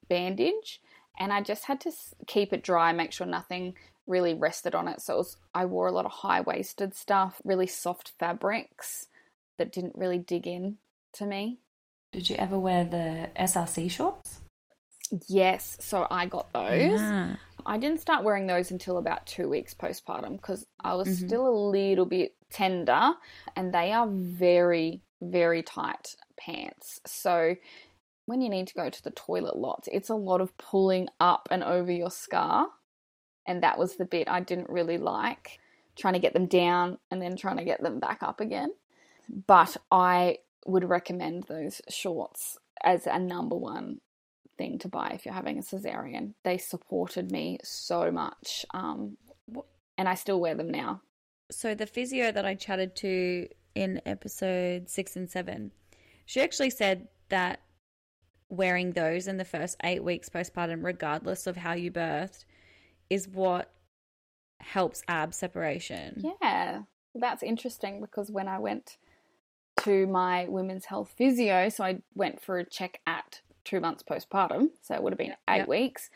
[0.09, 0.81] bandage
[1.19, 1.93] and I just had to
[2.27, 3.75] keep it dry, make sure nothing
[4.07, 5.01] really rested on it.
[5.01, 9.07] So it was, I wore a lot of high waisted stuff, really soft fabrics
[9.59, 10.79] that didn't really dig in
[11.15, 11.59] to me.
[12.13, 14.41] Did you ever wear the SRC shorts?
[15.29, 17.01] Yes, so I got those.
[17.01, 17.37] Yeah.
[17.67, 21.27] I didn't start wearing those until about two weeks postpartum because I was mm-hmm.
[21.27, 23.13] still a little bit tender
[23.57, 27.01] and they are very, very tight pants.
[27.07, 27.57] So
[28.27, 31.49] when you need to go to the toilet lots, it's a lot of pulling up
[31.51, 32.69] and over your scar.
[33.47, 35.59] And that was the bit I didn't really like,
[35.97, 38.71] trying to get them down and then trying to get them back up again.
[39.47, 44.01] But I would recommend those shorts as a number one
[44.59, 46.35] thing to buy if you're having a cesarean.
[46.45, 49.17] They supported me so much, um,
[49.97, 51.03] and I still wear them now.
[51.51, 55.73] So the physio that I chatted to in episode six and seven,
[56.27, 57.61] she actually said that
[58.49, 62.45] wearing those in the first eight weeks postpartum, regardless of how you birthed,
[63.09, 63.73] is what
[64.61, 66.23] helps ab separation.
[66.43, 66.83] Yeah,
[67.15, 68.99] that's interesting because when I went
[69.85, 74.71] to my women's health physio, so I went for a check at two months postpartum,
[74.83, 75.69] so it would have been eight yep.
[75.69, 76.11] weeks.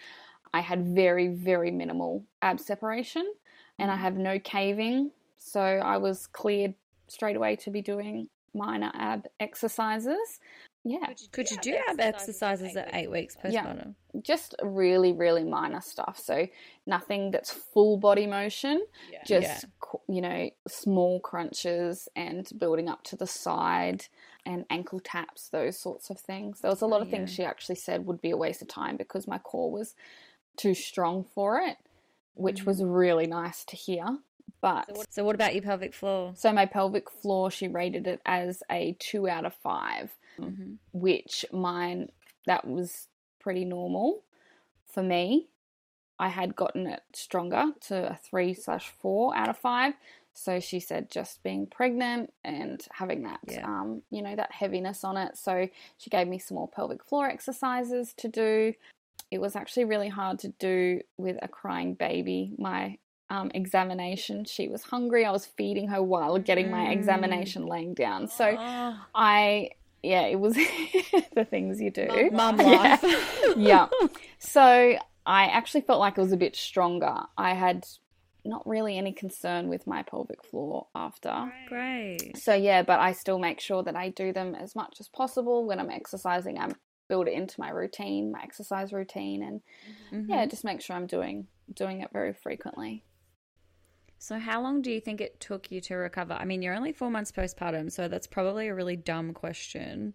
[0.52, 3.32] I had very, very minimal ab separation
[3.78, 4.04] and I mm-hmm.
[4.04, 5.10] have no caving.
[5.38, 6.74] So I was cleared
[7.08, 10.40] straight away to be doing minor ab exercises.
[10.84, 11.06] Yeah.
[11.32, 13.94] Could you, do ab exercises at eight weeks postpartum?
[14.12, 14.20] Yeah.
[14.20, 16.20] Just really, really minor stuff.
[16.22, 16.46] So
[16.86, 19.20] nothing that's full body motion, yeah.
[19.26, 20.14] just, yeah.
[20.14, 24.06] you know, small crunches and building up to the side
[24.44, 26.60] and ankle taps, those sorts of things.
[26.60, 28.98] There was a lot of things she actually said would be a waste of time
[28.98, 29.94] because my core was
[30.58, 31.78] too strong for it,
[32.34, 32.70] which mm-hmm.
[32.70, 34.18] was really nice to hear.
[34.60, 36.34] But so what, so what, about your pelvic floor?
[36.36, 40.74] So my pelvic floor, she rated it as a two out of 5 mm-hmm.
[40.92, 42.08] which mine
[42.46, 43.08] that was
[43.40, 44.22] pretty normal
[44.86, 45.48] for me.
[46.18, 49.94] I had gotten it stronger to a three slash four out of five.
[50.32, 53.64] So she said just being pregnant and having that, yeah.
[53.64, 55.36] um, you know, that heaviness on it.
[55.36, 55.68] So
[55.98, 58.74] she gave me some more pelvic floor exercises to do.
[59.30, 62.52] It was actually really hard to do with a crying baby.
[62.58, 62.98] My
[63.30, 65.24] um, examination, she was hungry.
[65.24, 66.92] I was feeding her while getting my mm.
[66.92, 68.28] examination laying down.
[68.28, 68.44] So.
[69.14, 69.70] I,
[70.04, 70.54] yeah, it was
[71.34, 72.30] the things you do.
[72.32, 73.02] Mum life.
[73.02, 73.54] yeah.
[73.56, 73.88] yeah.
[74.38, 77.22] So I actually felt like it was a bit stronger.
[77.36, 77.86] I had
[78.44, 81.50] not really any concern with my pelvic floor after.
[81.66, 82.36] Great.
[82.36, 85.64] So yeah, but I still make sure that I do them as much as possible
[85.64, 86.58] when I'm exercising.
[86.58, 86.70] I
[87.08, 89.60] build it into my routine, my exercise routine, and
[90.12, 90.30] mm-hmm.
[90.30, 93.02] yeah, just make sure I'm doing doing it very frequently.
[94.24, 96.32] So, how long do you think it took you to recover?
[96.32, 100.14] I mean, you're only four months postpartum, so that's probably a really dumb question.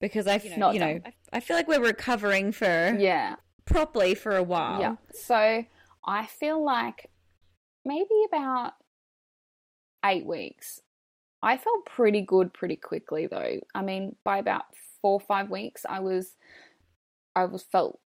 [0.00, 1.00] Because I, you know, you know
[1.30, 3.36] I feel like we're recovering for yeah
[3.66, 4.80] properly for a while.
[4.80, 4.96] Yeah.
[5.12, 5.66] So
[6.06, 7.10] I feel like
[7.84, 8.72] maybe about
[10.02, 10.80] eight weeks.
[11.42, 13.60] I felt pretty good pretty quickly though.
[13.74, 14.64] I mean, by about
[15.02, 16.36] four or five weeks, I was
[17.36, 18.00] I was felt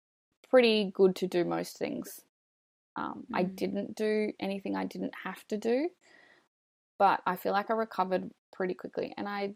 [0.51, 2.23] pretty good to do most things.
[2.99, 3.57] Um, I Mm.
[3.57, 5.89] didn't do anything I didn't have to do,
[6.99, 9.55] but I feel like I recovered pretty quickly, and I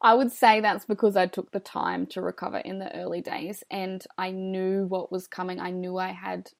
[0.00, 3.62] I would say that's because I took the time to recover in the early days,
[3.70, 5.60] and I knew what was coming.
[5.60, 6.50] I knew I had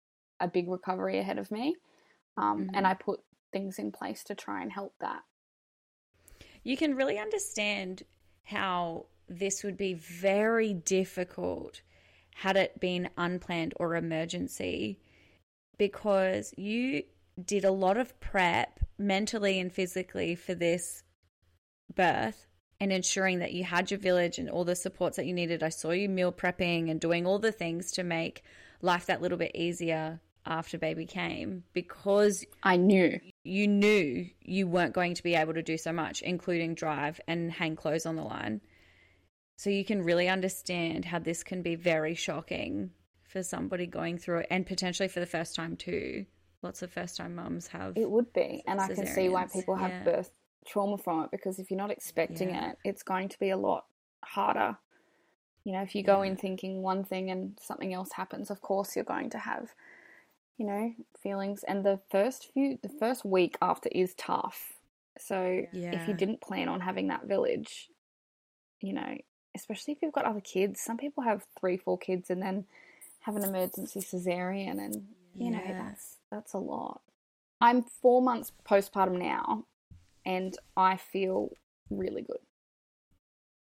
[0.41, 1.77] a big recovery ahead of me,
[2.37, 2.91] um, and Mhm.
[2.91, 3.21] I put
[3.53, 5.23] things in place to try and help that.
[6.63, 8.03] You can really understand
[8.45, 11.81] how this would be very difficult
[12.37, 14.99] had it been unplanned or emergency
[15.79, 17.03] because you
[17.43, 21.03] did a lot of prep mentally and physically for this
[21.95, 22.47] birth
[22.81, 25.63] and ensuring that you had your village and all the supports that you needed.
[25.63, 28.43] I saw you meal prepping and doing all the things to make
[28.83, 33.19] life that little bit easier after baby came because I knew.
[33.43, 37.51] you knew you weren't going to be able to do so much, including drive and
[37.51, 38.61] hang clothes on the line.
[39.59, 42.91] So you can really understand how this can be very shocking
[43.37, 46.25] for somebody going through it and potentially for the first time too.
[46.63, 47.95] Lots of first time mums have.
[47.95, 50.05] It would be, and I can see why people have yeah.
[50.05, 50.31] birth
[50.67, 52.71] trauma from it because if you're not expecting Yeah.
[52.71, 53.85] it, it's going to be a lot
[54.25, 54.79] harder.
[55.65, 56.31] You know, if you go Yeah.
[56.31, 59.75] in thinking one thing and something else happens, of course you're going to have,
[60.57, 61.63] you know, feelings.
[61.63, 64.81] And the first few, the first week after is tough.
[65.19, 66.01] So yeah.
[66.01, 67.91] if you didn't plan on having that village,
[68.81, 69.19] you know,
[69.55, 72.65] especially if you've got other kids, some people have three, four kids and then
[73.27, 75.73] have an emergency cesarean, and you know Yeah.
[75.77, 77.03] that's that's a lot.
[77.61, 79.67] I'm four months postpartum now,
[80.25, 81.51] and I feel
[81.91, 82.39] really good.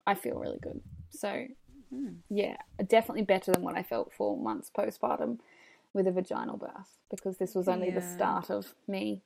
[0.07, 0.81] I feel really good.
[1.11, 1.47] So,
[1.89, 2.15] Hmm.
[2.29, 5.39] yeah, definitely better than what I felt four months postpartum
[5.93, 9.21] with a vaginal birth because this was only the start of me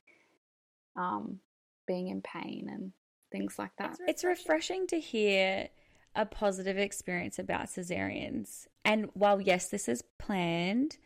[0.98, 1.40] um,
[1.88, 2.92] being in pain and
[3.32, 3.98] things like that.
[4.08, 5.70] It's refreshing to hear
[6.18, 8.68] a positive experience about cesareans.
[8.84, 10.98] And while, yes, this is planned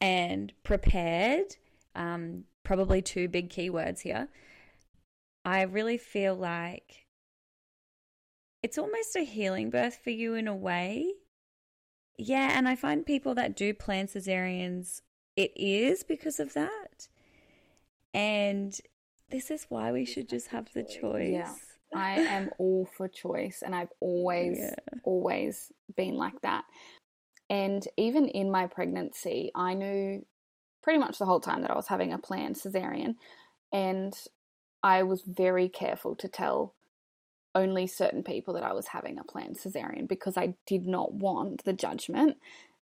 [0.00, 1.56] and prepared,
[1.94, 4.28] um, probably two big keywords here,
[5.44, 7.06] I really feel like
[8.62, 11.12] it's almost a healing birth for you in a way.
[12.18, 15.00] Yeah, and I find people that do plan cesareans,
[15.36, 17.08] it is because of that.
[18.12, 18.78] And
[19.30, 21.32] this is why we should just have the choice.
[21.32, 21.54] Yeah.
[21.94, 24.74] I am all for choice, and I've always, Yeah.
[25.04, 26.64] always been like that.
[27.50, 30.24] And even in my pregnancy, I knew
[30.82, 33.16] pretty much the whole time that I was having a planned cesarean,
[33.72, 34.14] and
[34.82, 36.74] I was very careful to tell
[37.54, 41.64] only certain people that I was having a planned cesarean because I did not want
[41.64, 42.36] the judgment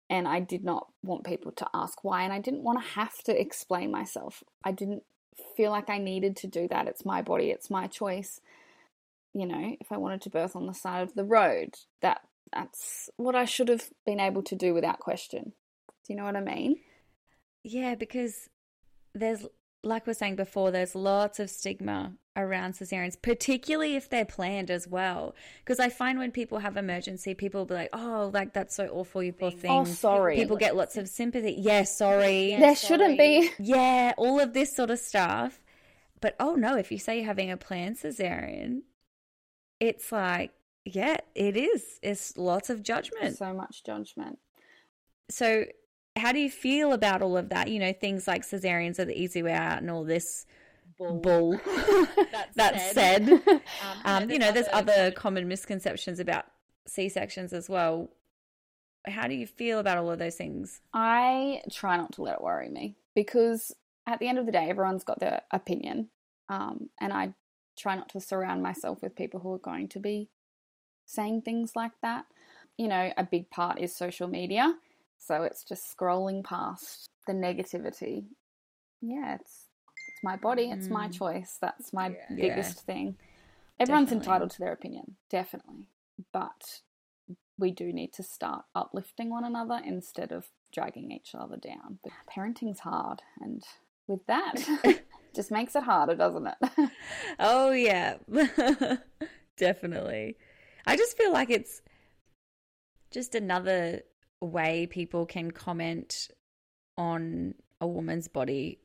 [0.10, 3.18] and I did not want people to ask why and I didn't want to have
[3.26, 4.44] to explain myself.
[4.64, 5.04] I didn't
[5.56, 6.88] feel like I needed to do that.
[6.88, 8.42] It's my body, it's my choice.
[9.36, 12.22] You know, if I wanted to birth on the side of the road, that
[12.54, 15.52] that's what I should have been able to do without question.
[16.06, 16.78] Do you know what I mean?
[17.62, 18.50] Yeah, because
[19.14, 19.46] there's,
[19.84, 24.72] like we are saying before, there's lots of stigma around cesareans, particularly if they're planned
[24.72, 25.36] as well.
[25.60, 28.88] Because I find when people have emergency, people will be like, oh, like that's so
[28.88, 29.72] awful, you poor oh, thing.
[29.72, 30.38] Oh, sorry.
[30.38, 31.56] People get lots of sympathy.
[31.58, 32.56] Yeah, sorry.
[32.58, 33.52] there shouldn't be.
[33.60, 35.60] Yeah, all of this sort of stuff.
[36.22, 38.82] But oh no, if you say you're having a planned cesarean,
[39.86, 40.52] it's like,
[40.84, 42.00] yeah, it is.
[42.02, 43.38] It's lots of judgment.
[43.38, 44.40] So much judgment.
[45.30, 45.66] So,
[46.18, 47.70] how do you feel about all of that?
[47.70, 50.46] You know, things like cesareans are the easy way out and all this
[50.98, 51.60] bull.
[52.56, 53.30] that said,
[54.06, 56.46] um, you know, there's other common misconceptions about
[56.88, 58.10] C sections as well.
[59.08, 60.82] How do you feel about all of those things?
[60.94, 63.72] I try not to let it worry me because
[64.08, 66.10] at the end of the day, everyone's got their opinion.
[66.50, 67.34] Um, and I
[67.78, 70.30] try not to surround myself with people who are going to be
[71.06, 72.26] saying things like that.
[72.78, 74.76] You know, a big part is social media.
[75.18, 78.26] So it's just scrolling past the negativity.
[79.02, 79.66] Yeah, it's
[80.08, 81.14] it's my body, it's my Mm.
[81.14, 81.58] choice.
[81.60, 82.36] That's my Yeah.
[82.36, 83.18] biggest thing.
[83.80, 84.28] Everyone's Definitely.
[84.28, 85.90] entitled to their opinion, definitely.
[86.32, 86.82] But
[87.58, 92.00] we do need to start uplifting one another instead of dragging each other down.
[92.04, 93.64] But parenting's hard, and
[94.08, 94.54] with that,
[95.36, 96.90] just makes it harder, doesn't it?
[97.40, 98.16] Oh, yeah.
[99.58, 100.38] Definitely.
[100.88, 101.82] I just feel like it's
[103.12, 104.02] just another
[104.42, 106.30] way people can comment
[106.98, 108.80] on a woman's body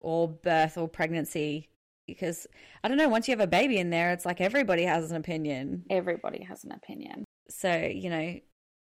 [0.00, 1.68] or birth or pregnancy
[2.06, 2.46] because
[2.82, 5.16] I don't know, once you have a baby in there, it's like everybody has an
[5.16, 5.84] opinion.
[5.90, 7.24] Everybody has an opinion.
[7.48, 8.40] So, you know,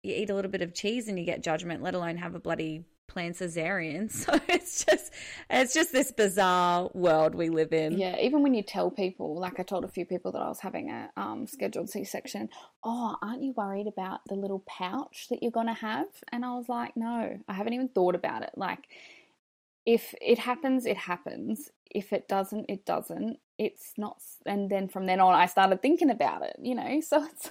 [0.04, 2.40] you eat a little bit of cheese and you get judgment, let alone have a
[2.40, 4.10] bloody planned cesarean.
[4.20, 5.14] So it's just
[5.50, 7.98] it's just this bizarre world we live in.
[7.98, 10.60] Yeah, even when you tell people, like I told a few people that I was
[10.60, 12.50] having a um, scheduled C section,
[12.84, 16.08] oh, aren't you worried about the little pouch that you're gonna have?
[16.32, 18.52] And I was like, no, I haven't even thought about it.
[18.56, 18.80] Like,
[19.90, 21.72] if it happens, it happens.
[21.90, 23.38] If it doesn't, it doesn't.
[23.58, 24.22] It's not.
[24.46, 26.56] And then from then on, I started thinking about it.
[26.62, 27.50] You know, so it's.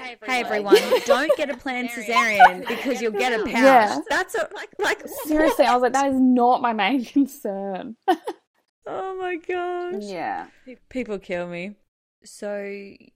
[0.00, 3.52] hey everyone, hey everyone don't get a planned cesarean because you'll get a pouch.
[3.52, 3.98] Yeah.
[4.08, 5.66] That's a, like like seriously.
[5.66, 7.96] I was like, that is not my main concern.
[8.86, 10.02] oh my gosh.
[10.02, 10.46] Yeah.
[10.88, 11.74] People kill me.
[12.24, 12.64] So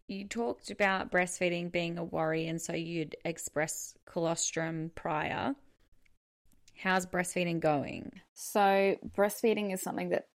[0.06, 5.54] you talked about breastfeeding being a worry, and so you'd express colostrum prior.
[6.82, 8.20] How's breastfeeding going?
[8.34, 10.28] So, breastfeeding is something that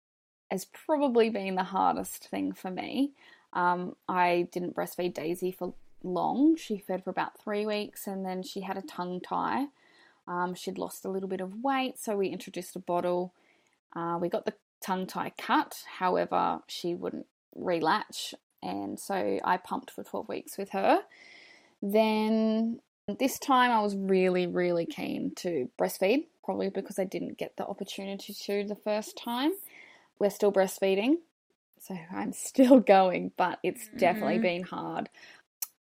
[0.51, 3.12] has probably been the hardest thing for me.
[3.53, 6.57] Um, I didn't breastfeed Daisy for long.
[6.57, 9.66] She fed for about three weeks and then she had a tongue tie.
[10.26, 13.32] Um, she'd lost a little bit of weight, so we introduced a bottle.
[13.97, 17.26] Uh, we got the tongue tie cut, however, she wouldn't
[17.59, 21.01] relatch, and so I pumped for 12 weeks with her.
[21.80, 22.80] Then
[23.16, 27.66] this time I was really, really keen to breastfeed, probably because I didn't get the
[27.66, 29.52] opportunity to the first time.
[30.18, 31.16] We're still breastfeeding,
[31.80, 33.98] so I'm still going, but it's mm-hmm.
[33.98, 35.09] definitely been hard.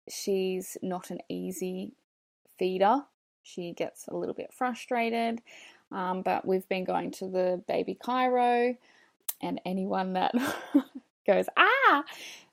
[0.09, 1.93] She's not an easy
[2.59, 3.03] feeder.
[3.43, 5.41] She gets a little bit frustrated,
[5.91, 8.77] um, but we've been going to the baby chiro,
[9.41, 10.33] and anyone that
[11.25, 12.03] goes, ah,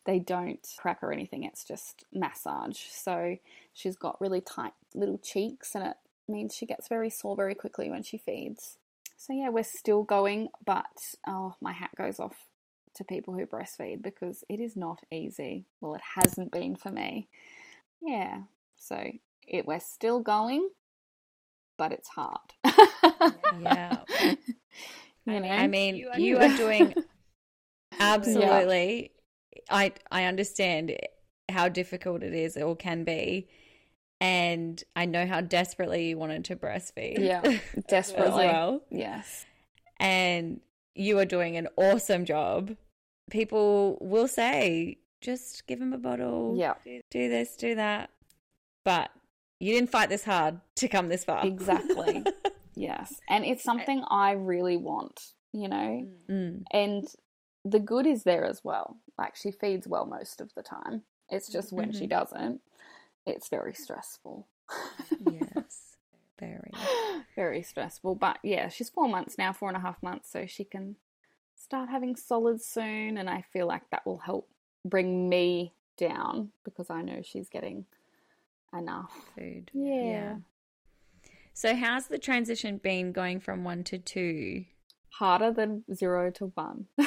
[0.05, 2.79] they don't crack or anything, it's just massage.
[2.79, 3.37] So
[3.75, 5.97] she's got really tight little cheeks, and it
[6.27, 8.79] means she gets very sore very quickly when she feeds.
[9.17, 12.37] So, yeah, we're still going, but oh, my hat goes off
[12.97, 15.67] to people who breastfeed because it is not easy.
[15.81, 17.29] Well, it hasn't been for me.
[18.01, 18.43] Yeah,
[18.77, 19.13] so
[19.47, 20.69] it, we're still going,
[21.77, 22.55] but it's hard.
[23.61, 23.99] yeah.
[25.27, 25.49] You know?
[25.49, 26.95] I mean, you are, you are doing
[27.99, 29.15] absolutely
[29.71, 30.97] I I understand
[31.49, 33.49] how difficult it is or can be.
[34.21, 37.19] And I know how desperately you wanted to breastfeed.
[37.19, 37.43] Yeah,
[37.89, 38.47] desperately.
[38.47, 38.83] well.
[38.91, 39.45] Yes.
[39.99, 40.61] And
[40.95, 42.77] you are doing an awesome job.
[43.31, 46.55] People will say, just give him a bottle.
[46.57, 46.75] Yeah.
[46.85, 48.11] Do, do this, do that.
[48.85, 49.11] But
[49.61, 51.45] you didn't fight this hard to come this far.
[51.47, 52.25] Exactly.
[52.75, 53.15] yes.
[53.29, 55.21] And it's something I really want,
[55.53, 56.07] you know?
[56.29, 56.65] Mm.
[56.71, 57.07] And
[57.65, 58.99] the good is there as well.
[59.19, 61.03] Like she feeds well most of the time.
[61.31, 61.99] It's just when mm-hmm.
[61.99, 62.61] she doesn't,
[63.27, 64.47] it's very stressful.
[65.31, 65.97] yes,
[66.39, 66.73] very,
[67.37, 68.15] very stressful.
[68.15, 70.97] But yeah, she's four months now, four and a half months, so she can
[71.57, 74.49] start having solids soon, and I feel like that will help
[74.85, 77.87] bring me down because I know she's getting
[78.77, 79.71] enough food.
[79.73, 80.03] Yeah.
[80.03, 80.35] yeah.
[81.53, 84.65] So, how's the transition been going from one to two?
[85.11, 86.87] Harder than zero to one.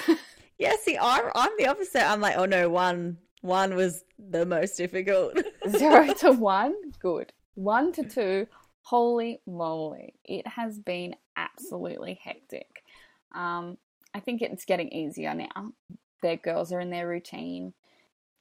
[0.58, 2.04] Yeah, see, I'm, I'm the opposite.
[2.04, 5.38] I'm like, oh no, one one was the most difficult.
[5.70, 7.34] Zero to one, good.
[7.56, 8.48] One to two,
[8.82, 12.84] holy moly, it has been absolutely hectic.
[13.34, 13.78] Um,
[14.14, 15.74] I think it's getting easier now.
[16.22, 17.74] Their girls are in their routine.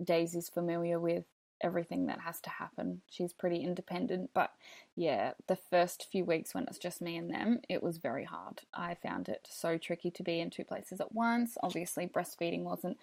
[0.03, 1.25] Daisy's familiar with
[1.63, 3.03] everything that has to happen.
[3.11, 4.53] She's pretty independent, but
[4.95, 8.63] yeah, the first few weeks when it's just me and them, it was very hard.
[8.75, 11.57] I found it so tricky to be in two places at once.
[11.63, 12.99] Obviously, breastfeeding wasn't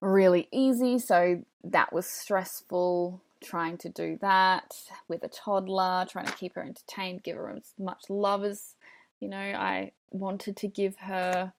[0.00, 4.74] really easy, so that was stressful trying to do that
[5.06, 8.74] with a toddler, trying to keep her entertained, give her as much love as
[9.20, 11.52] you know, I wanted to give her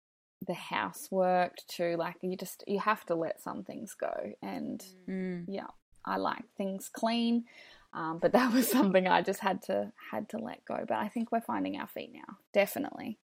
[0.48, 5.44] the housework to like you just you have to let some things go and mm.
[5.50, 5.68] yeah
[6.06, 7.46] I like things clean.
[7.94, 10.86] Um, but that was something I just had to had to let go.
[10.88, 12.38] But I think we're finding our feet now.
[12.54, 13.18] Definitely.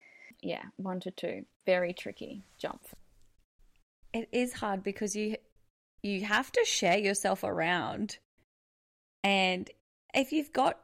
[0.41, 1.45] Yeah, one to two.
[1.65, 2.81] Very tricky jump.
[4.13, 5.37] It is hard because you
[6.01, 8.17] you have to share yourself around.
[9.23, 9.69] And
[10.13, 10.79] if you've got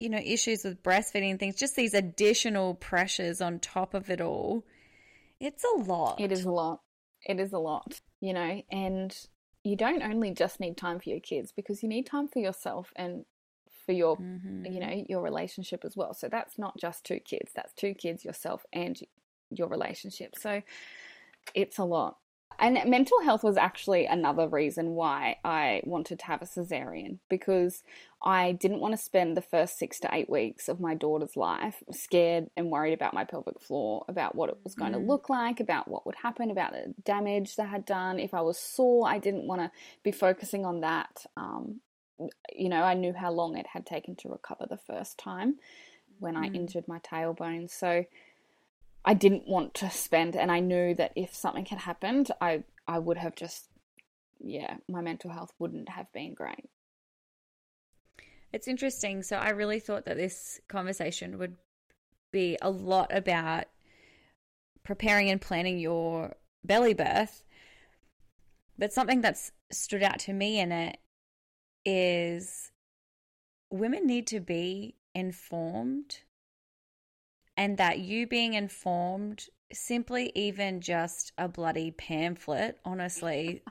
[0.00, 4.20] you know issues with breastfeeding and things, just these additional pressures on top of it
[4.20, 4.64] all,
[5.40, 6.20] it's a lot.
[6.20, 6.80] It is a lot.
[7.24, 9.16] It is a lot, you know, and
[9.64, 12.92] you don't only just need time for your kids because you need time for yourself
[12.94, 13.24] and
[13.84, 14.64] for your mm-hmm.
[14.66, 18.24] you know your relationship as well so that's not just two kids that's two kids
[18.24, 19.00] yourself and
[19.50, 20.60] your relationship so
[21.54, 22.16] it's a lot
[22.58, 27.82] and mental health was actually another reason why I wanted to have a cesarean because
[28.22, 31.82] I didn't want to spend the first six to eight weeks of my daughter's life
[31.92, 35.00] scared and worried about my pelvic floor, about what it was going mm.
[35.00, 38.18] to look like, about what would happen, about the damage they had done.
[38.18, 39.70] If I was sore, I didn't want to
[40.02, 41.26] be focusing on that.
[41.36, 41.80] Um,
[42.52, 45.56] you know, I knew how long it had taken to recover the first time.
[46.18, 46.56] when I Mm.
[46.56, 47.68] injured my tailbone.
[47.68, 48.06] So
[49.06, 52.98] I didn't want to spend, and I knew that if something had happened, I I
[52.98, 53.68] would have just,
[54.40, 56.68] yeah, my mental health wouldn't have been great.
[58.52, 59.22] It's interesting.
[59.22, 61.56] So I really thought that this conversation would
[62.32, 63.64] be a lot about
[64.82, 67.44] preparing and planning your belly birth.
[68.78, 70.98] But something that's stood out to me in it
[71.84, 72.72] is
[73.70, 76.20] women need to be informed
[77.56, 83.62] and that you being informed simply even just a bloody pamphlet honestly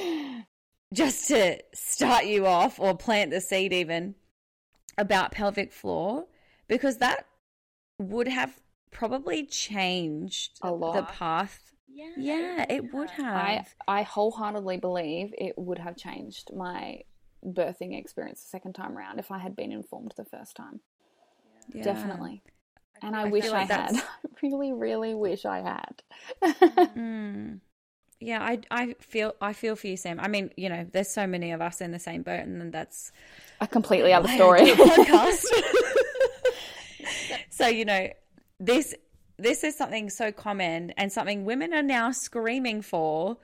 [0.92, 4.14] just to start you off or plant the seed even
[4.98, 6.26] about pelvic floor
[6.68, 7.26] because that
[7.98, 8.60] would have
[8.90, 10.94] probably changed A lot.
[10.94, 11.60] the path.
[12.16, 13.36] Yeah, it would have.
[13.36, 17.02] I I wholeheartedly believe it would have changed my
[17.44, 20.80] birthing experience the second time around if I had been informed the first time.
[21.72, 21.84] Yeah.
[21.84, 22.42] Definitely.
[23.02, 23.96] And I, I wish feel I like had.
[23.96, 24.02] I
[24.42, 26.02] really, really wish I had.
[26.96, 27.60] Mm.
[28.20, 30.18] Yeah, I I feel I feel for you, Sam.
[30.18, 33.12] I mean, you know, there's so many of us in the same boat, and that's
[33.60, 34.62] a completely other story.
[34.62, 35.44] podcast.
[37.50, 38.08] so you know,
[38.58, 38.94] this
[39.36, 43.36] this is something so common and something women are now screaming for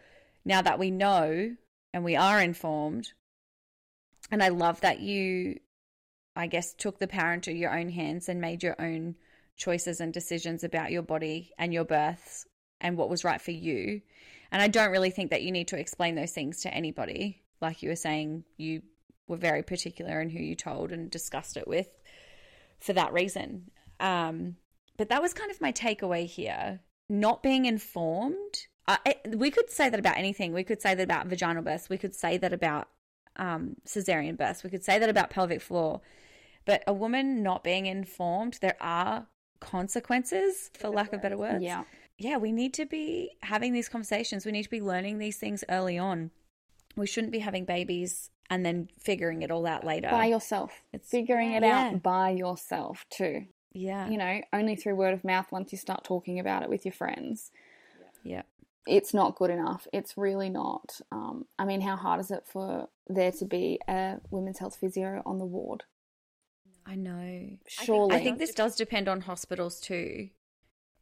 [0.45, 1.55] now that we know
[1.93, 3.13] and we are informed.
[4.31, 5.59] And I love that you,
[6.37, 9.17] I guess, took the power into your own hands and made your own
[9.61, 12.47] choices and decisions about your body and your births
[12.81, 14.01] and what was right for you.
[14.51, 17.43] And I don't really think that you need to explain those things to anybody.
[17.61, 18.83] Like you were saying, you
[19.29, 21.89] were very particular in who you told and discussed it with
[22.81, 23.71] for that reason.
[24.01, 24.57] Um,
[24.97, 26.81] but that was kind of my takeaway here.
[27.09, 28.67] Not being informed.
[28.89, 30.53] I, I- we could say that about anything.
[30.53, 31.89] We could say that about vaginal births.
[31.91, 32.89] We could say that about
[33.37, 34.65] um, cesarean births.
[34.65, 36.01] We could say that about pelvic floor.
[36.65, 39.27] But a woman not being informed, there are
[39.61, 41.63] consequences, for lack of better words.
[41.63, 41.85] yeah.
[42.19, 44.45] Yeah, we need to be having these conversations.
[44.45, 46.31] We need to be learning these things early on.
[46.95, 50.11] We shouldn't be having babies and then figuring it all out later.
[50.11, 50.83] By yourself.
[50.93, 51.89] It's- Figuring it Yeah.
[51.95, 53.47] out by yourself too.
[53.73, 54.09] yeah.
[54.11, 56.93] You know, only through word of mouth once you start talking about it with your
[56.93, 57.51] friends.
[58.23, 58.43] yeah.
[58.87, 59.87] It's not good enough.
[59.93, 61.01] It's really not.
[61.13, 65.23] Um, I mean, how hard is it for there to be a women's health physio
[65.25, 65.85] on the ward?
[66.91, 67.51] I know.
[67.69, 68.17] Surely.
[68.17, 70.29] I think this does depend on hospitals too.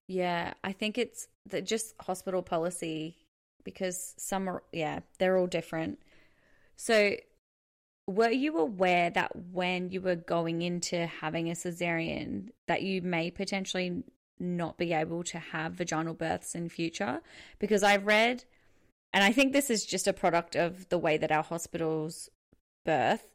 [0.07, 3.16] Yeah, I think it's the, just hospital policy
[3.64, 5.99] because some are, yeah, they're all different.
[6.76, 7.16] So,
[8.07, 13.30] were you aware that when you were going into having a cesarean, that you may
[13.30, 14.03] potentially
[14.39, 17.22] not be able to have vaginal births in future?
[17.59, 18.45] Because I've read,
[19.14, 22.28] and I think this is just a product of the way that our hospitals
[22.84, 23.28] birth,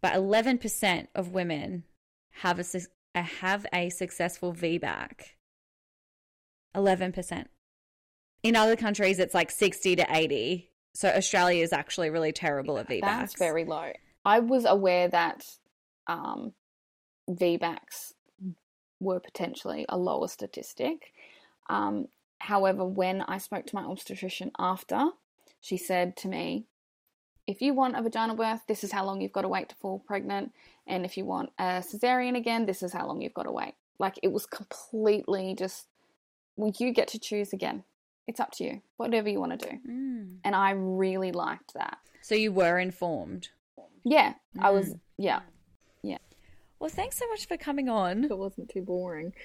[0.00, 1.84] but 11% of women
[2.30, 2.64] have a,
[3.14, 5.20] uh, have a successful VBAC.
[6.74, 7.46] 11%.
[8.42, 10.70] In other countries, it's like 60 to 80.
[10.94, 13.00] So Australia is actually really terrible at VBACs.
[13.00, 13.92] That's very low.
[14.24, 15.44] I was aware that
[16.06, 16.52] um,
[17.28, 18.14] VBACs
[19.00, 21.12] were potentially a lower statistic.
[21.68, 22.06] Um,
[22.38, 25.10] however, when I spoke to my obstetrician after,
[25.60, 26.66] she said to me,
[27.48, 29.74] if you want a vaginal birth, this is how long you've got to wait to
[29.76, 30.52] fall pregnant.
[30.86, 33.72] And if you want a cesarean again, this is how long you've got to wait.
[33.98, 35.86] Like it was completely just,
[36.56, 37.84] well, you get to choose again.
[38.26, 39.76] It's up to you, whatever you want to do.
[39.90, 40.36] Mm.
[40.44, 41.96] And I really liked that.
[42.20, 43.48] So you were informed.
[44.04, 44.94] Yeah, I was.
[45.16, 45.40] yeah.
[46.02, 46.18] Yeah,
[46.78, 48.24] Well, thanks so much for coming on.
[48.24, 49.32] It wasn't too boring.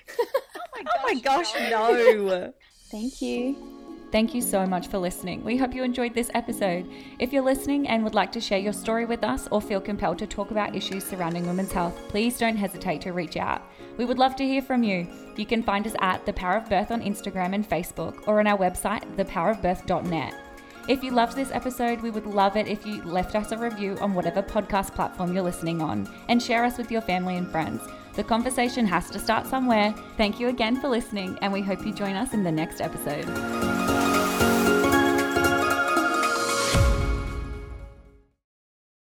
[0.86, 2.51] Oh my gosh, no.
[2.91, 3.83] thank you.
[4.14, 5.43] Thank you so much for listening.
[5.43, 6.88] We hope you enjoyed this episode.
[7.18, 10.20] If you're listening and would like to share your story with us or feel compelled
[10.20, 13.64] to talk about issues surrounding women's health, please don't hesitate to reach out.
[13.97, 15.07] We would love to hear from you.
[15.36, 18.45] You can find us at The Power of Birth on Instagram and Facebook or on
[18.45, 20.36] our website, thepowerofbirth.net.
[20.88, 23.97] If you loved this episode, we would love it if you left us a review
[23.99, 27.82] on whatever podcast platform you're listening on and share us with your family and friends.
[28.14, 29.91] The conversation has to start somewhere.
[30.18, 33.93] Thank you again for listening, and we hope you join us in the next episode.